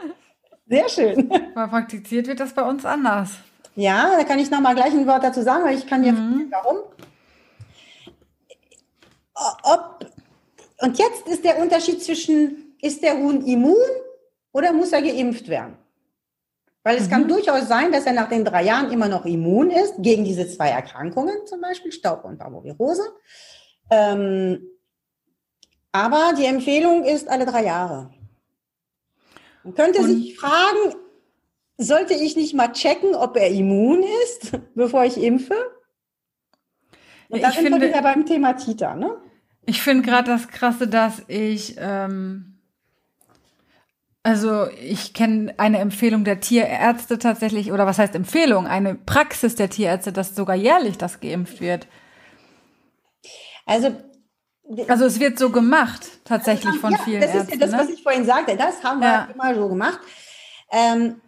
[0.66, 1.30] Sehr schön.
[1.54, 3.30] Aber praktiziert wird das bei uns anders.
[3.76, 6.12] Ja, da kann ich noch mal gleich ein Wort dazu sagen, weil ich kann dir
[6.12, 6.50] mhm.
[6.50, 6.78] warum.
[9.62, 10.04] ob,
[10.80, 13.76] und jetzt ist der Unterschied zwischen, ist der Huhn immun
[14.50, 15.76] oder muss er geimpft werden?
[16.82, 17.10] Weil es mhm.
[17.10, 20.48] kann durchaus sein, dass er nach den drei Jahren immer noch immun ist gegen diese
[20.48, 23.04] zwei Erkrankungen, zum Beispiel Staub- und Parvovirose.
[23.92, 24.70] Ähm,
[25.92, 28.10] aber die Empfehlung ist alle drei Jahre.
[29.64, 30.94] Man könnte und sich fragen,
[31.76, 35.54] sollte ich nicht mal checken, ob er immun ist, bevor ich impfe?
[37.28, 39.16] Und da ich sind finde, wir wieder beim Thema Tita, ne?
[39.66, 42.58] Ich finde gerade das Krasse, dass ich, ähm,
[44.22, 48.66] also ich kenne eine Empfehlung der Tierärzte tatsächlich, oder was heißt Empfehlung?
[48.66, 51.86] Eine Praxis der Tierärzte, dass sogar jährlich das geimpft wird.
[53.66, 53.96] Also
[54.88, 57.78] also es wird so gemacht, tatsächlich von ja, vielen Das ist ja das, ne?
[57.78, 58.56] was ich vorhin sagte.
[58.56, 59.28] Das haben wir ja.
[59.34, 60.00] immer so gemacht.
[60.70, 61.20] Ähm,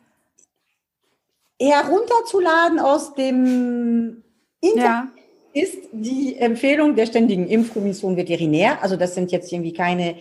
[1.61, 4.22] herunterzuladen aus dem
[4.61, 5.09] Internet ja.
[5.53, 8.82] ist die Empfehlung der Ständigen Impfkommission Veterinär.
[8.82, 10.16] Also das sind jetzt irgendwie keine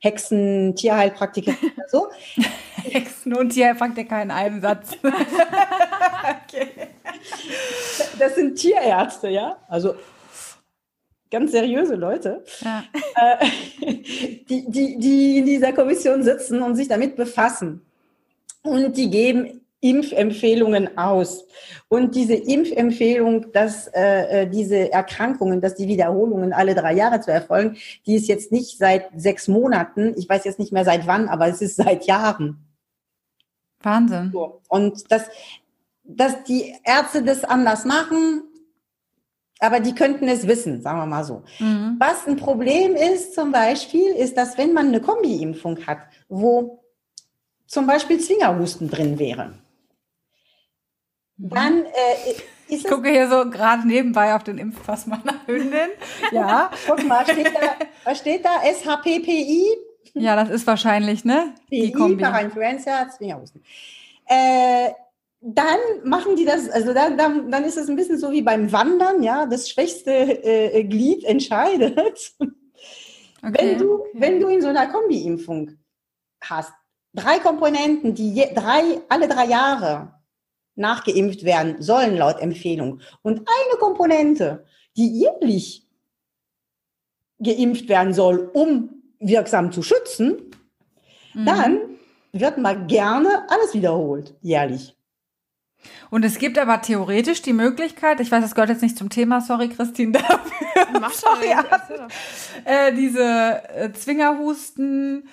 [0.00, 2.08] Hexen, Tierheilpraktiker oder so.
[2.84, 4.92] Hexen und Tierheilpraktiker in einem Satz.
[5.02, 6.68] okay.
[8.18, 9.58] Das sind Tierärzte, ja.
[9.68, 9.94] Also
[11.32, 12.84] ganz seriöse Leute, ja.
[13.16, 13.46] äh,
[14.48, 17.80] die, die, die in dieser Kommission sitzen und sich damit befassen.
[18.62, 21.44] Und die geben Impfempfehlungen aus.
[21.88, 27.32] Und diese Impfempfehlung, dass äh, äh, diese Erkrankungen, dass die Wiederholungen alle drei Jahre zu
[27.32, 27.76] erfolgen,
[28.06, 31.48] die ist jetzt nicht seit sechs Monaten, ich weiß jetzt nicht mehr seit wann, aber
[31.48, 32.58] es ist seit Jahren.
[33.80, 34.30] Wahnsinn.
[34.32, 34.60] So.
[34.68, 35.24] Und dass,
[36.04, 38.44] dass die Ärzte das anders machen,
[39.62, 41.44] aber die könnten es wissen, sagen wir mal so.
[41.60, 41.96] Mhm.
[41.98, 45.98] Was ein Problem ist zum Beispiel, ist, dass wenn man eine Kombi-Impfung hat,
[46.28, 46.82] wo
[47.66, 49.54] zum Beispiel Zwingerhusten drin wäre,
[51.36, 51.48] mhm.
[51.48, 52.32] dann äh,
[52.68, 55.90] ich gucke hier so gerade nebenbei auf den Impfpass meiner Hündin.
[56.32, 58.62] Ja, guck mal, steht da, was steht da?
[58.62, 59.66] SHPPI?
[60.14, 61.54] Ja, das ist wahrscheinlich, ne?
[61.68, 62.22] PI, Die Kombi.
[62.22, 63.62] Parainfluenza, Zwingerhusten.
[64.26, 64.90] Äh,
[65.42, 68.70] dann machen die das, also dann, dann, dann ist es ein bisschen so wie beim
[68.70, 72.32] Wandern, ja, das schwächste äh, Glied entscheidet.
[73.44, 74.10] Okay, wenn, du, okay.
[74.14, 75.72] wenn du in so einer Kombi-Impfung
[76.40, 76.72] hast,
[77.12, 80.14] drei Komponenten, die je, drei, alle drei Jahre
[80.76, 84.64] nachgeimpft werden sollen laut Empfehlung und eine Komponente,
[84.96, 85.88] die jährlich
[87.40, 90.52] geimpft werden soll, um wirksam zu schützen,
[91.34, 91.44] mhm.
[91.44, 91.80] dann
[92.30, 94.96] wird mal gerne alles wiederholt, jährlich.
[96.10, 99.40] Und es gibt aber theoretisch die Möglichkeit, ich weiß, das gehört jetzt nicht zum Thema,
[99.40, 101.00] sorry Christine dafür.
[101.00, 101.54] Mach sorry,
[102.64, 105.28] äh, diese äh, Zwingerhusten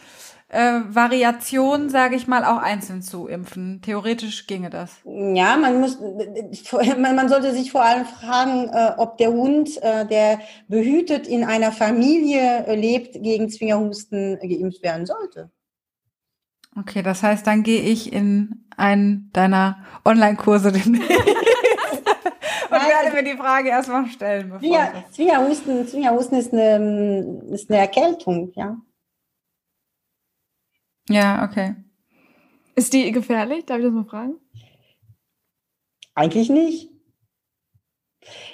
[0.49, 3.81] äh, Variation, sage ich mal, auch einzeln zu impfen.
[3.81, 4.97] Theoretisch ginge das.
[5.05, 10.39] Ja, man muss, man sollte sich vor allem fragen, äh, ob der Hund, äh, der
[10.67, 15.51] behütet in einer Familie äh, lebt, gegen Zwingerhusten geimpft werden sollte.
[16.79, 23.37] Okay, das heißt, dann gehe ich in einen deiner Online-Kurse demnächst und werde mir die
[23.37, 24.49] Frage erstmal stellen.
[24.49, 28.77] Bevor ja, Zwingerhusten, Zwingerhusten ist eine, ist eine Erkältung, ja.
[31.09, 31.75] Ja, okay.
[32.75, 33.65] Ist die gefährlich?
[33.65, 34.35] Darf ich das mal fragen?
[36.15, 36.91] Eigentlich nicht.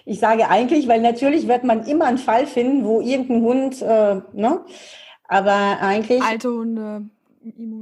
[0.05, 4.21] Ich sage eigentlich, weil natürlich wird man immer einen Fall finden, wo irgendein Hund, äh,
[4.33, 4.65] ne?
[5.27, 6.21] Aber eigentlich.
[6.21, 7.09] Alte Hunde.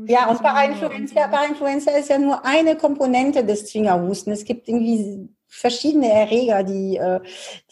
[0.08, 4.34] Ja, und bei Influenza, bei Influenza ist ja nur eine Komponente des Zwingerhusten.
[4.34, 7.22] Es gibt irgendwie verschiedene Erreger, die, äh,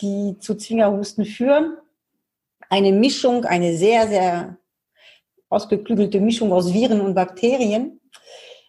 [0.02, 1.76] die zu Zwingerhusten führen.
[2.70, 4.58] Eine Mischung, eine sehr, sehr
[5.50, 8.00] ausgeklügelte Mischung aus Viren und Bakterien.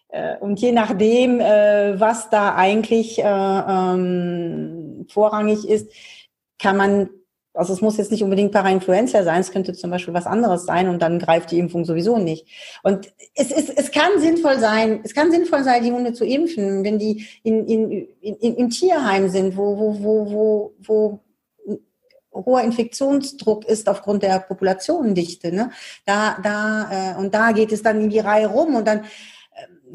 [0.09, 5.89] Äh, und je nachdem, äh, was da eigentlich ähm, vorrangig ist,
[6.59, 7.09] kann man
[7.53, 10.89] also es muss jetzt nicht unbedingt Parainfluenza sein, es könnte zum Beispiel was anderes sein
[10.89, 12.47] und dann greift die Impfung sowieso nicht.
[12.81, 16.83] Und es, es, es kann sinnvoll sein, es kann sinnvoll sein, die Hunde zu impfen,
[16.83, 21.19] wenn die in, in, in, im Tierheim sind, wo, wo, wo, wo, wo
[22.33, 25.53] hoher Infektionsdruck ist aufgrund der Populationendichte.
[25.53, 25.71] Ne?
[26.05, 29.05] Da, da, äh, und da geht es dann in die Reihe rum und dann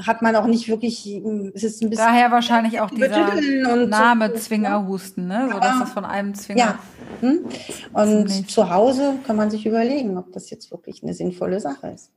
[0.06, 1.06] hat man auch nicht wirklich,
[1.54, 2.06] es ist ein bisschen.
[2.06, 4.36] Daher wahrscheinlich auch dieser Name so.
[4.36, 5.48] Zwingerhusten, ne?
[5.52, 6.58] So dass das von einem Zwinger.
[6.58, 6.78] Ja.
[7.20, 7.44] Hm?
[7.92, 12.12] Und zu Hause kann man sich überlegen, ob das jetzt wirklich eine sinnvolle Sache ist.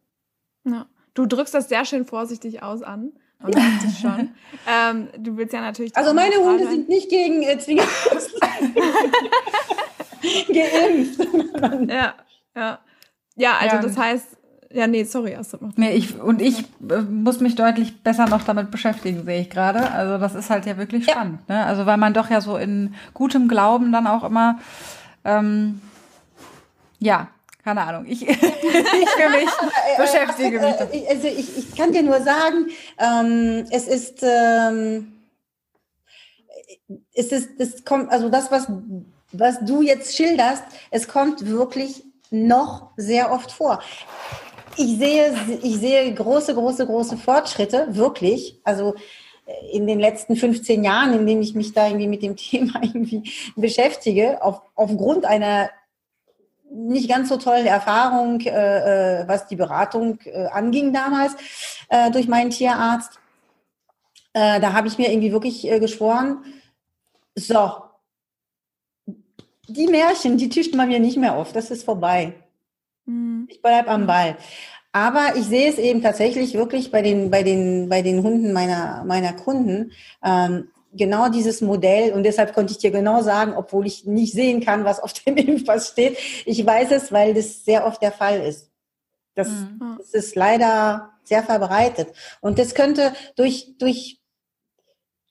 [0.64, 0.86] Ja.
[1.14, 3.14] Du drückst das sehr schön vorsichtig aus an.
[3.44, 3.56] Und
[4.00, 4.30] schon.
[4.68, 5.98] ähm, du willst ja natürlich.
[5.98, 8.40] Also meine Hunde sind nicht gegen äh, Zwingerhusten
[10.54, 11.90] geimpft.
[11.90, 12.14] ja,
[12.56, 12.80] ja.
[13.36, 13.82] Ja, also ja.
[13.82, 14.38] das heißt,
[14.74, 16.60] ja, nee, sorry, Astrid macht Nee, ich, und ich
[16.90, 19.92] äh, muss mich deutlich besser noch damit beschäftigen, sehe ich gerade.
[19.92, 21.40] Also das ist halt ja wirklich spannend.
[21.48, 21.56] Ja.
[21.56, 21.66] Ne?
[21.66, 24.60] Also weil man doch ja so in gutem Glauben dann auch immer
[25.24, 25.82] ähm,
[27.00, 27.28] Ja,
[27.64, 28.06] keine Ahnung.
[28.08, 29.50] Ich, ich für mich
[29.98, 31.04] beschäftige mich.
[31.04, 32.68] Äh, also ich, ich kann dir nur sagen,
[32.98, 35.14] ähm, es ist, ähm,
[37.14, 38.68] es ist, es kommt, also das, was,
[39.32, 43.82] was du jetzt schilderst, es kommt wirklich noch sehr oft vor.
[44.78, 48.60] Ich sehe, ich sehe große, große, große Fortschritte, wirklich.
[48.64, 48.96] Also
[49.46, 52.82] äh, in den letzten 15 Jahren, in denen ich mich da irgendwie mit dem Thema
[52.82, 55.70] irgendwie beschäftige, auf, aufgrund einer
[56.74, 61.36] nicht ganz so tollen Erfahrung, äh, äh, was die Beratung äh, anging damals
[61.90, 63.20] äh, durch meinen Tierarzt.
[64.34, 66.46] Äh, da habe ich mir irgendwie wirklich geschworen,
[67.36, 67.72] so,
[69.68, 72.41] die Märchen, die tischt man mir nicht mehr auf, das ist vorbei.
[73.06, 73.47] Mhm.
[73.49, 74.38] Ich bleibe am Ball.
[74.93, 79.04] Aber ich sehe es eben tatsächlich wirklich bei den, bei den, bei den Hunden meiner,
[79.06, 79.91] meiner Kunden,
[80.24, 84.62] ähm, genau dieses Modell und deshalb konnte ich dir genau sagen, obwohl ich nicht sehen
[84.62, 86.18] kann, was auf dem Impfpass steht.
[86.45, 88.70] Ich weiß es, weil das sehr oft der Fall ist.
[89.36, 89.95] Das, mhm.
[89.97, 92.10] das ist leider sehr verbreitet.
[92.41, 94.21] Und das könnte durch, durch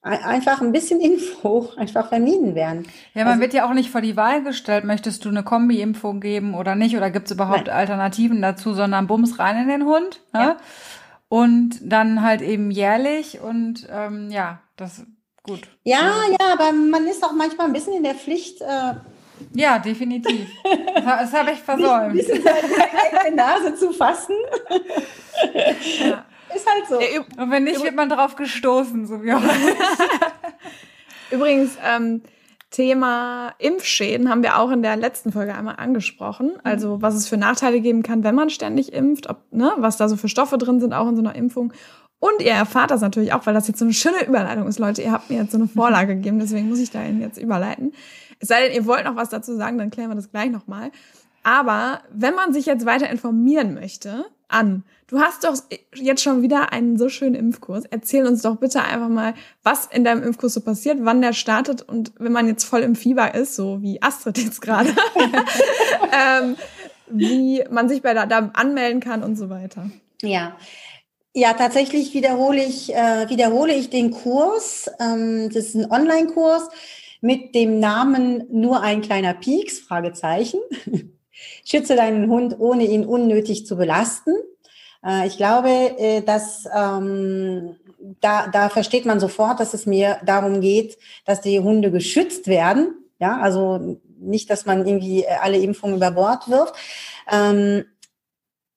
[0.01, 2.87] einfach ein bisschen Info einfach vermieden werden.
[3.13, 6.19] Ja, man also, wird ja auch nicht vor die Wahl gestellt, möchtest du eine Kombi-Impfung
[6.19, 7.75] geben oder nicht, oder gibt es überhaupt nein.
[7.75, 10.21] Alternativen dazu, sondern bums rein in den Hund.
[10.33, 10.39] Ne?
[10.39, 10.57] Ja.
[11.29, 15.05] Und dann halt eben jährlich und ähm, ja, das
[15.43, 15.61] gut.
[15.83, 18.61] Ja, ja, aber man ist auch manchmal ein bisschen in der Pflicht.
[18.61, 18.95] Äh,
[19.53, 20.49] ja, definitiv.
[21.03, 22.11] Das, habe ich versäumt.
[22.11, 22.57] Ein bisschen seine
[23.15, 24.35] eigene Nase zu fassen.
[25.99, 26.25] Ja.
[26.55, 26.97] Ist halt so.
[27.41, 29.41] Und wenn nicht, wird man drauf gestoßen, so wie auch.
[31.31, 32.21] Übrigens, ähm,
[32.71, 36.53] Thema Impfschäden haben wir auch in der letzten Folge einmal angesprochen.
[36.63, 40.07] Also was es für Nachteile geben kann, wenn man ständig impft, ob, ne, was da
[40.07, 41.73] so für Stoffe drin sind, auch in so einer Impfung.
[42.19, 45.01] Und ihr erfahrt das natürlich auch, weil das jetzt so eine schöne Überleitung ist, Leute.
[45.01, 47.93] Ihr habt mir jetzt so eine Vorlage gegeben, deswegen muss ich dahin jetzt überleiten.
[48.39, 50.91] Es sei denn, ihr wollt noch was dazu sagen, dann klären wir das gleich nochmal.
[51.43, 55.55] Aber wenn man sich jetzt weiter informieren möchte, an, du hast doch
[55.95, 57.83] jetzt schon wieder einen so schönen Impfkurs.
[57.89, 59.33] Erzähl uns doch bitte einfach mal,
[59.63, 62.95] was in deinem Impfkurs so passiert, wann der startet und wenn man jetzt voll im
[62.95, 64.89] Fieber ist, so wie Astrid jetzt gerade,
[66.11, 66.55] ähm,
[67.07, 69.89] wie man sich bei da, da anmelden kann und so weiter.
[70.21, 70.55] Ja,
[71.33, 74.91] ja, tatsächlich wiederhole ich, äh, wiederhole ich den Kurs.
[74.99, 76.69] Ähm, das ist ein Online-Kurs
[77.21, 80.59] mit dem Namen Nur ein kleiner Pieks, Fragezeichen.
[81.65, 84.33] Schütze deinen Hund, ohne ihn unnötig zu belasten.
[85.05, 87.75] Äh, ich glaube, äh, dass ähm,
[88.19, 92.95] da, da versteht man sofort, dass es mir darum geht, dass die Hunde geschützt werden.
[93.19, 96.75] Ja, also nicht, dass man irgendwie alle Impfungen über Bord wirft.
[97.31, 97.85] Ähm,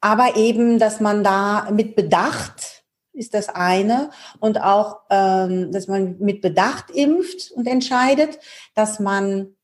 [0.00, 2.84] aber eben, dass man da mit Bedacht
[3.14, 4.10] ist das eine
[4.40, 8.38] und auch, ähm, dass man mit Bedacht impft und entscheidet,
[8.74, 9.54] dass man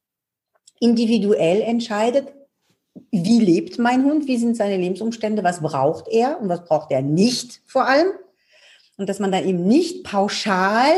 [0.78, 2.28] individuell entscheidet,
[3.10, 7.02] wie lebt mein Hund, wie sind seine Lebensumstände, was braucht er und was braucht er
[7.02, 8.08] nicht vor allem.
[8.96, 10.92] Und dass man da eben nicht pauschal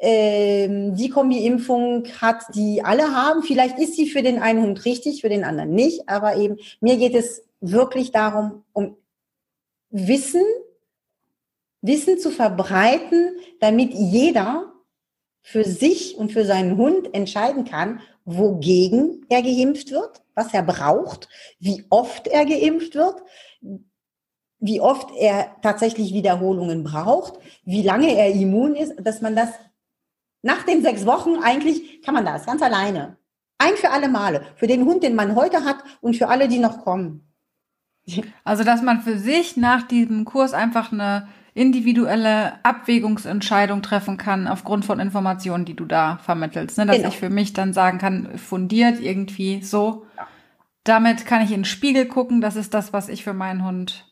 [0.00, 3.42] ähm, die Kombi-Impfung hat, die alle haben.
[3.42, 6.96] Vielleicht ist sie für den einen Hund richtig, für den anderen nicht, aber eben mir
[6.96, 8.96] geht es wirklich darum, um
[9.90, 10.42] Wissen,
[11.80, 14.72] Wissen zu verbreiten, damit jeder
[15.40, 21.28] für sich und für seinen Hund entscheiden kann, wogegen er geimpft wird, was er braucht,
[21.58, 23.22] wie oft er geimpft wird,
[24.58, 29.50] wie oft er tatsächlich Wiederholungen braucht, wie lange er immun ist, dass man das
[30.42, 33.16] nach den sechs Wochen eigentlich kann man das ganz alleine.
[33.58, 34.42] Ein für alle Male.
[34.56, 37.32] Für den Hund, den man heute hat und für alle, die noch kommen.
[38.44, 44.84] Also, dass man für sich nach diesem Kurs einfach eine individuelle Abwägungsentscheidung treffen kann aufgrund
[44.84, 46.76] von Informationen, die du da vermittelst.
[46.78, 46.86] Ne?
[46.86, 47.08] Dass genau.
[47.08, 50.04] ich für mich dann sagen kann, fundiert irgendwie so.
[50.16, 50.26] Ja.
[50.82, 52.40] Damit kann ich in den Spiegel gucken.
[52.40, 54.04] Das ist das, was ich für meinen Hund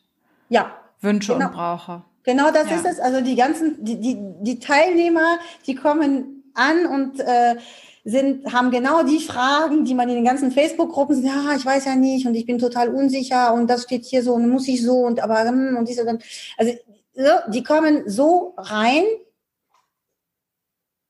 [0.47, 0.71] ja.
[1.01, 1.47] wünsche genau.
[1.47, 2.03] und brauche.
[2.23, 2.77] Genau das ja.
[2.77, 2.99] ist es.
[2.99, 5.37] Also die ganzen, die, die, die Teilnehmer,
[5.67, 7.57] die kommen an und äh,
[8.05, 11.85] sind, haben genau die Fragen, die man in den ganzen Facebook-Gruppen sind, ja, ich weiß
[11.85, 14.83] ja nicht und ich bin total unsicher und das steht hier so und muss ich
[14.83, 16.19] so und aber hm, und diese dann.
[16.57, 16.73] Also
[17.15, 19.03] die kommen so rein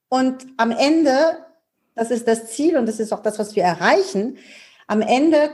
[0.10, 1.45] und am Ende,
[1.95, 4.38] das ist das Ziel und das ist auch das, was wir erreichen,
[4.88, 5.51] am Ende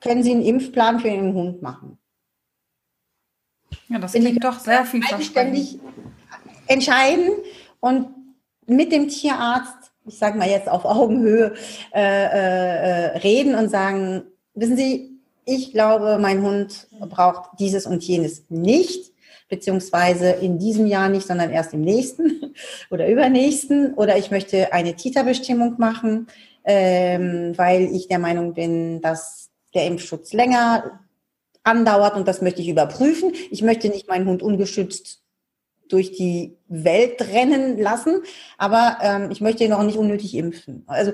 [0.00, 1.98] können sie einen Impfplan für ihren Hund machen.
[3.88, 5.78] Ja, das klingt doch sehr viel eigenständig
[6.66, 7.30] entscheiden
[7.80, 8.08] und
[8.66, 11.54] mit dem Tierarzt ich sage mal jetzt auf Augenhöhe,
[11.94, 14.24] äh, äh, reden und sagen,
[14.54, 19.11] wissen Sie, ich glaube, mein Hund braucht dieses und jenes nicht,
[19.52, 22.54] beziehungsweise in diesem Jahr nicht, sondern erst im nächsten
[22.90, 23.92] oder übernächsten.
[23.92, 26.26] Oder ich möchte eine Tita-Bestimmung machen,
[26.64, 31.00] ähm, weil ich der Meinung bin, dass der Impfschutz länger
[31.64, 33.34] andauert und das möchte ich überprüfen.
[33.50, 35.20] Ich möchte nicht meinen Hund ungeschützt
[35.86, 38.22] durch die Welt rennen lassen,
[38.56, 40.84] aber ähm, ich möchte ihn auch nicht unnötig impfen.
[40.86, 41.12] Also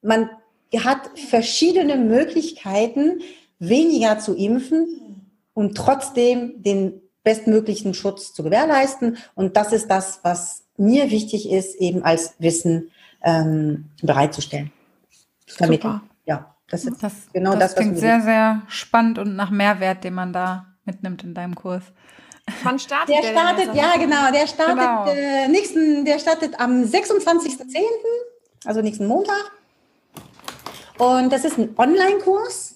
[0.00, 0.30] man
[0.78, 3.20] hat verschiedene Möglichkeiten,
[3.58, 9.18] weniger zu impfen und trotzdem den bestmöglichen Schutz zu gewährleisten.
[9.34, 12.90] Und das ist das, was mir wichtig ist, eben als Wissen
[13.22, 14.72] ähm, bereitzustellen.
[15.58, 16.02] Damit, Super.
[16.24, 17.74] Ja, das ist das, genau das.
[17.74, 21.82] Das klingt sehr, sehr spannend und nach Mehrwert, den man da mitnimmt in deinem Kurs.
[22.62, 23.22] Wann startet der?
[23.22, 25.06] Der startet, ja genau, der startet genau.
[25.06, 27.80] Äh, nächsten, der startet am 26.10.,
[28.64, 29.52] also nächsten Montag.
[30.98, 32.69] Und das ist ein Online-Kurs.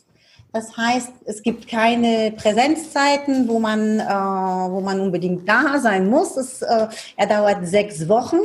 [0.55, 6.37] Das heißt, es gibt keine Präsenzzeiten, wo man, äh, wo man unbedingt da sein muss.
[6.37, 6.87] Es, äh,
[7.17, 8.39] er dauert sechs Wochen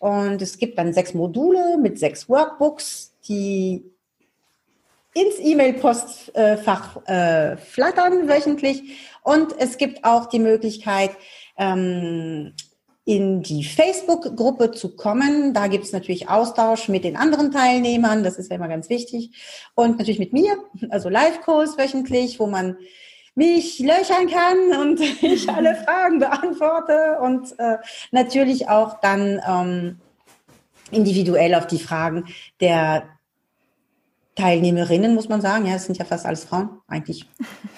[0.00, 3.90] und es gibt dann sechs Module mit sechs Workbooks, die
[5.14, 8.98] ins E-Mail-Postfach äh, flattern wöchentlich.
[9.22, 11.12] Und es gibt auch die Möglichkeit,
[11.56, 12.52] ähm,
[13.10, 15.52] in die Facebook-Gruppe zu kommen.
[15.52, 19.32] Da gibt es natürlich Austausch mit den anderen Teilnehmern, das ist ja immer ganz wichtig.
[19.74, 20.56] Und natürlich mit mir,
[20.90, 22.76] also Live-Calls wöchentlich, wo man
[23.34, 27.78] mich löchern kann und ich alle Fragen beantworte und äh,
[28.12, 29.98] natürlich auch dann ähm,
[30.92, 32.26] individuell auf die Fragen
[32.60, 33.08] der
[34.36, 35.66] Teilnehmerinnen, muss man sagen.
[35.66, 37.26] Ja, es sind ja fast alles Frauen, eigentlich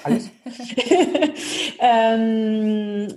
[0.04, 0.28] alles.
[1.78, 3.08] ähm,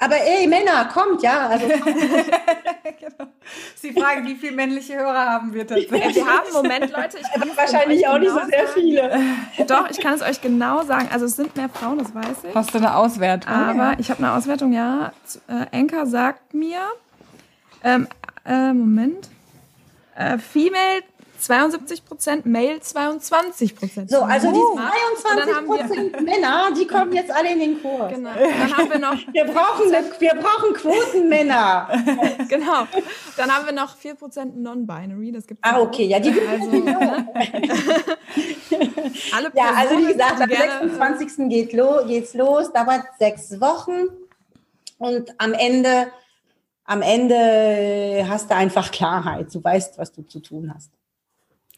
[0.00, 1.48] aber ey, Männer, kommt, ja.
[1.48, 1.66] Also,
[3.00, 3.30] genau.
[3.74, 6.14] Sie fragen, wie viele männliche Hörer haben wir tatsächlich?
[6.14, 9.20] Wir haben, Moment, Leute, ich kann wahrscheinlich auch nicht so sehr viele.
[9.66, 11.08] Doch, ich kann es euch genau sagen.
[11.12, 12.54] Also es sind mehr Frauen, das weiß ich.
[12.54, 13.52] Hast du eine Auswertung?
[13.52, 15.12] Aber ich habe eine Auswertung, ja.
[15.48, 16.80] Äh, Enker sagt mir,
[17.84, 18.08] ähm,
[18.46, 19.28] äh, Moment,
[20.14, 21.02] äh, Female
[21.38, 24.10] 72 Prozent, Male 22 Prozent.
[24.10, 24.60] So, also die
[25.24, 28.12] 22 Prozent Männer, die kommen jetzt alle in den Kurs.
[28.12, 28.30] Genau.
[28.34, 29.16] Dann haben wir noch.
[29.32, 31.88] Wir brauchen, wir brauchen Quotenmänner.
[32.48, 32.86] genau.
[33.36, 35.32] Dann haben wir noch 4 Prozent Non-Binary.
[35.32, 36.70] Das gibt Ah, okay, ja, die gibt also?
[39.34, 41.48] Alle Personen, Ja, also wie gesagt, am 26.
[41.48, 44.08] Geht lo, geht's los, dauert sechs Wochen
[44.98, 46.08] und am Ende
[46.86, 49.52] am Ende hast du einfach Klarheit.
[49.52, 50.92] Du weißt, was du zu tun hast.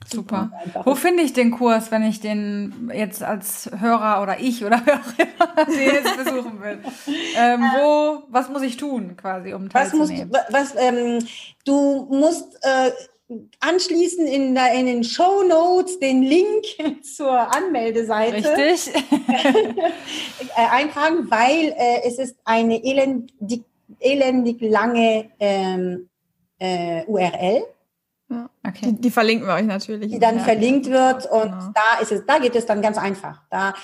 [0.06, 0.50] Super.
[0.84, 4.78] Wo finde ich den Kurs, wenn ich den jetzt als Hörer oder ich oder
[5.66, 6.78] den jetzt besuchen will?
[7.36, 10.30] Ähm, wo, was muss ich tun quasi, um teilzunehmen?
[10.30, 11.18] Was, musst, was, ähm,
[11.64, 12.90] du musst äh,
[13.60, 16.64] anschließen in, der, in den Show Notes den Link
[17.02, 18.94] zur Anmeldeseite Richtig.
[20.56, 23.64] Äh, eintragen, weil äh, es ist eine elendig,
[24.00, 26.08] elendig lange ähm,
[26.58, 27.64] äh, URL
[28.30, 28.50] ja.
[28.66, 28.92] Okay.
[28.92, 30.12] Die, die, verlinken wir euch natürlich.
[30.12, 30.44] Die dann ja.
[30.44, 31.72] verlinkt wird und genau.
[31.74, 33.42] da ist es, da geht es dann ganz einfach.
[33.50, 33.74] Da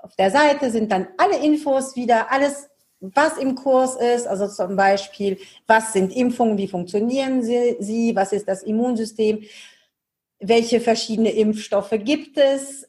[0.00, 2.68] auf der Seite sind dann alle Infos wieder, alles,
[3.00, 8.32] was im Kurs ist, also zum Beispiel, was sind Impfungen, wie funktionieren sie, sie was
[8.32, 9.44] ist das Immunsystem,
[10.40, 12.88] welche verschiedene Impfstoffe gibt es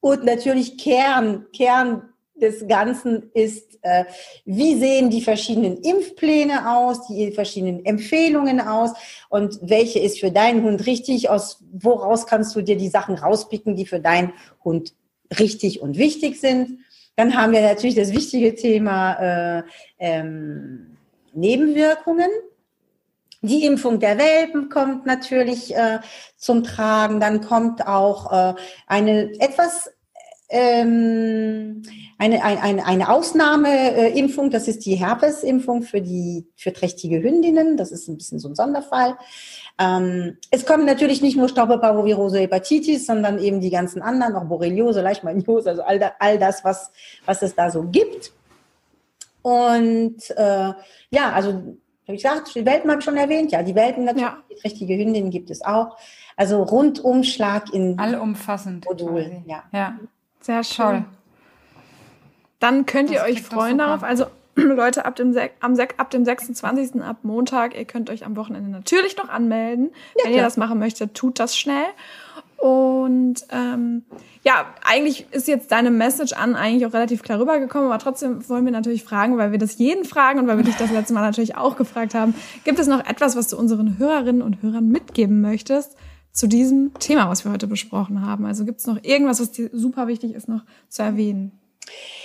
[0.00, 4.04] und natürlich Kern, Kern des Ganzen ist, äh,
[4.44, 8.90] wie sehen die verschiedenen Impfpläne aus, die verschiedenen Empfehlungen aus
[9.28, 13.76] und welche ist für deinen Hund richtig, aus woraus kannst du dir die Sachen rauspicken,
[13.76, 14.32] die für deinen
[14.64, 14.94] Hund
[15.38, 16.80] richtig und wichtig sind.
[17.16, 19.62] Dann haben wir natürlich das wichtige Thema äh,
[19.98, 20.96] ähm,
[21.32, 22.30] Nebenwirkungen.
[23.42, 26.00] Die Impfung der Welpen kommt natürlich äh,
[26.36, 27.20] zum Tragen.
[27.20, 28.54] Dann kommt auch äh,
[28.86, 29.90] eine etwas
[30.48, 31.82] ähm,
[32.24, 37.76] eine, eine, eine Ausnahmeimpfung, das ist die Herpesimpfung für die für trächtige Hündinnen.
[37.76, 39.16] Das ist ein bisschen so ein Sonderfall.
[39.78, 45.02] Ähm, es kommen natürlich nicht nur Staubbauvirose, Hepatitis, sondern eben die ganzen anderen, auch Borreliose,
[45.02, 46.90] Leishmaniose, also all, da, all das, was,
[47.26, 48.32] was es da so gibt.
[49.42, 50.72] Und äh,
[51.10, 53.52] ja, also habe ich gesagt, die Welpen habe ich schon erwähnt.
[53.52, 54.38] Ja, die Welpen natürlich, ja.
[54.50, 55.98] die trächtige Hündin gibt es auch.
[56.36, 59.42] Also Rundumschlag in allumfassend Modul.
[59.46, 59.64] Ja.
[59.72, 59.98] ja.
[60.40, 61.04] Sehr schön.
[62.64, 64.02] Dann könnt ihr euch freuen darauf.
[64.02, 67.02] Also Leute, ab dem, am, ab dem 26.
[67.02, 69.90] ab Montag, ihr könnt euch am Wochenende natürlich noch anmelden.
[70.16, 71.84] Ja, Wenn ihr das machen möchtet, tut das schnell.
[72.56, 74.04] Und ähm,
[74.44, 78.64] ja, eigentlich ist jetzt deine Message an eigentlich auch relativ klar rübergekommen, aber trotzdem wollen
[78.64, 81.20] wir natürlich fragen, weil wir das jeden fragen und weil wir dich das letzte Mal
[81.20, 82.34] natürlich auch gefragt haben.
[82.64, 85.98] Gibt es noch etwas, was du unseren Hörerinnen und Hörern mitgeben möchtest,
[86.32, 88.46] zu diesem Thema, was wir heute besprochen haben?
[88.46, 91.52] Also gibt es noch irgendwas, was dir super wichtig ist, noch zu erwähnen?
[91.90, 92.23] Hm,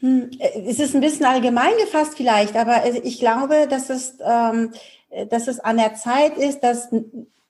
[0.00, 4.72] es ist ein bisschen allgemein gefasst vielleicht, aber ich glaube, dass es, ähm,
[5.28, 6.88] dass es an der Zeit ist, dass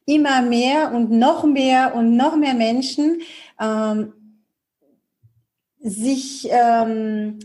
[0.04, 3.20] immer mehr und noch mehr und noch mehr Menschen
[3.60, 4.12] ähm,
[5.78, 7.38] sich ähm,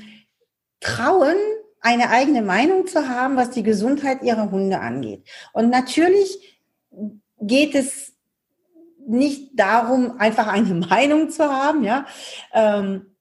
[0.80, 1.36] trauen,
[1.82, 5.24] eine eigene Meinung zu haben, was die Gesundheit ihrer Hunde angeht.
[5.54, 6.60] Und natürlich
[7.40, 8.14] geht es
[9.08, 12.06] nicht darum, einfach eine Meinung zu haben, ja,
[12.54, 13.15] ähm,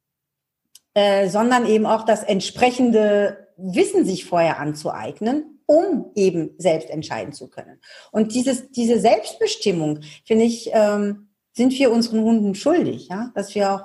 [0.95, 7.49] äh, sondern eben auch das entsprechende Wissen sich vorher anzueignen, um eben selbst entscheiden zu
[7.49, 7.81] können.
[8.11, 13.73] Und dieses, diese Selbstbestimmung, finde ich, ähm, sind wir unseren Hunden schuldig, ja, dass wir
[13.73, 13.85] auch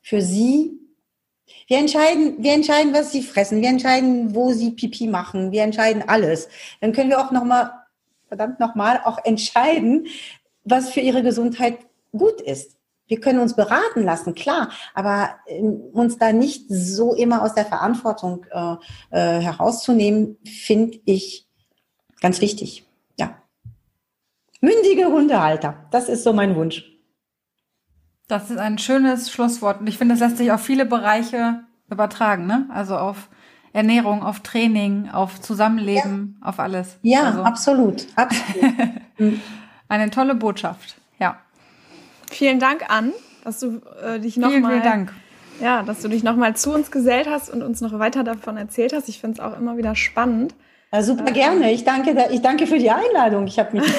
[0.00, 0.80] für sie
[1.66, 3.60] wir entscheiden, wir entscheiden, was sie fressen.
[3.60, 5.52] Wir entscheiden, wo sie Pipi machen.
[5.52, 6.48] Wir entscheiden alles.
[6.80, 7.72] Dann können wir auch noch mal,
[8.28, 10.06] verdammt noch mal, auch entscheiden,
[10.64, 11.78] was für ihre Gesundheit
[12.12, 12.76] gut ist.
[13.10, 17.66] Wir können uns beraten lassen, klar, aber ähm, uns da nicht so immer aus der
[17.66, 18.76] Verantwortung äh,
[19.10, 21.48] äh, herauszunehmen, finde ich
[22.20, 22.86] ganz wichtig.
[23.18, 23.34] Ja.
[24.60, 26.84] Mündige Hundehalter, das ist so mein Wunsch.
[28.28, 29.80] Das ist ein schönes Schlusswort.
[29.80, 32.68] Und ich finde, es lässt sich auf viele Bereiche übertragen, ne?
[32.72, 33.28] Also auf
[33.72, 36.46] Ernährung, auf Training, auf Zusammenleben, ja.
[36.46, 36.96] auf alles.
[37.02, 37.42] Ja, also.
[37.42, 38.06] absolut.
[38.14, 38.60] absolut.
[39.88, 40.99] Eine tolle Botschaft.
[42.30, 43.12] Vielen Dank an,
[43.44, 44.50] dass du äh, dich nochmal.
[44.50, 45.12] Vielen, mal, vielen Dank.
[45.60, 48.94] Ja, dass du dich nochmal zu uns gesellt hast und uns noch weiter davon erzählt
[48.94, 49.08] hast.
[49.08, 50.54] Ich finde es auch immer wieder spannend.
[50.92, 51.70] Ja, super gerne.
[51.72, 53.46] Ich danke, ich danke für die Einladung.
[53.46, 53.92] Ich habe mich.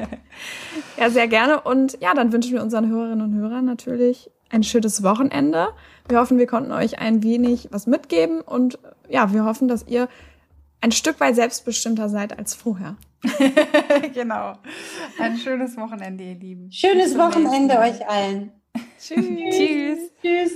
[0.98, 1.60] ja, sehr gerne.
[1.62, 5.68] Und ja, dann wünschen wir unseren Hörerinnen und Hörern natürlich ein schönes Wochenende.
[6.08, 10.08] Wir hoffen, wir konnten euch ein wenig was mitgeben und ja, wir hoffen, dass ihr
[10.82, 12.96] ein Stück weit selbstbestimmter seid als vorher.
[14.14, 14.58] genau.
[15.18, 16.70] Ein schönes Wochenende, ihr Lieben.
[16.72, 18.52] Schönes Wochenende euch allen.
[18.98, 19.56] Tschüss.
[19.56, 19.98] Tschüss.
[20.20, 20.52] Tschüss.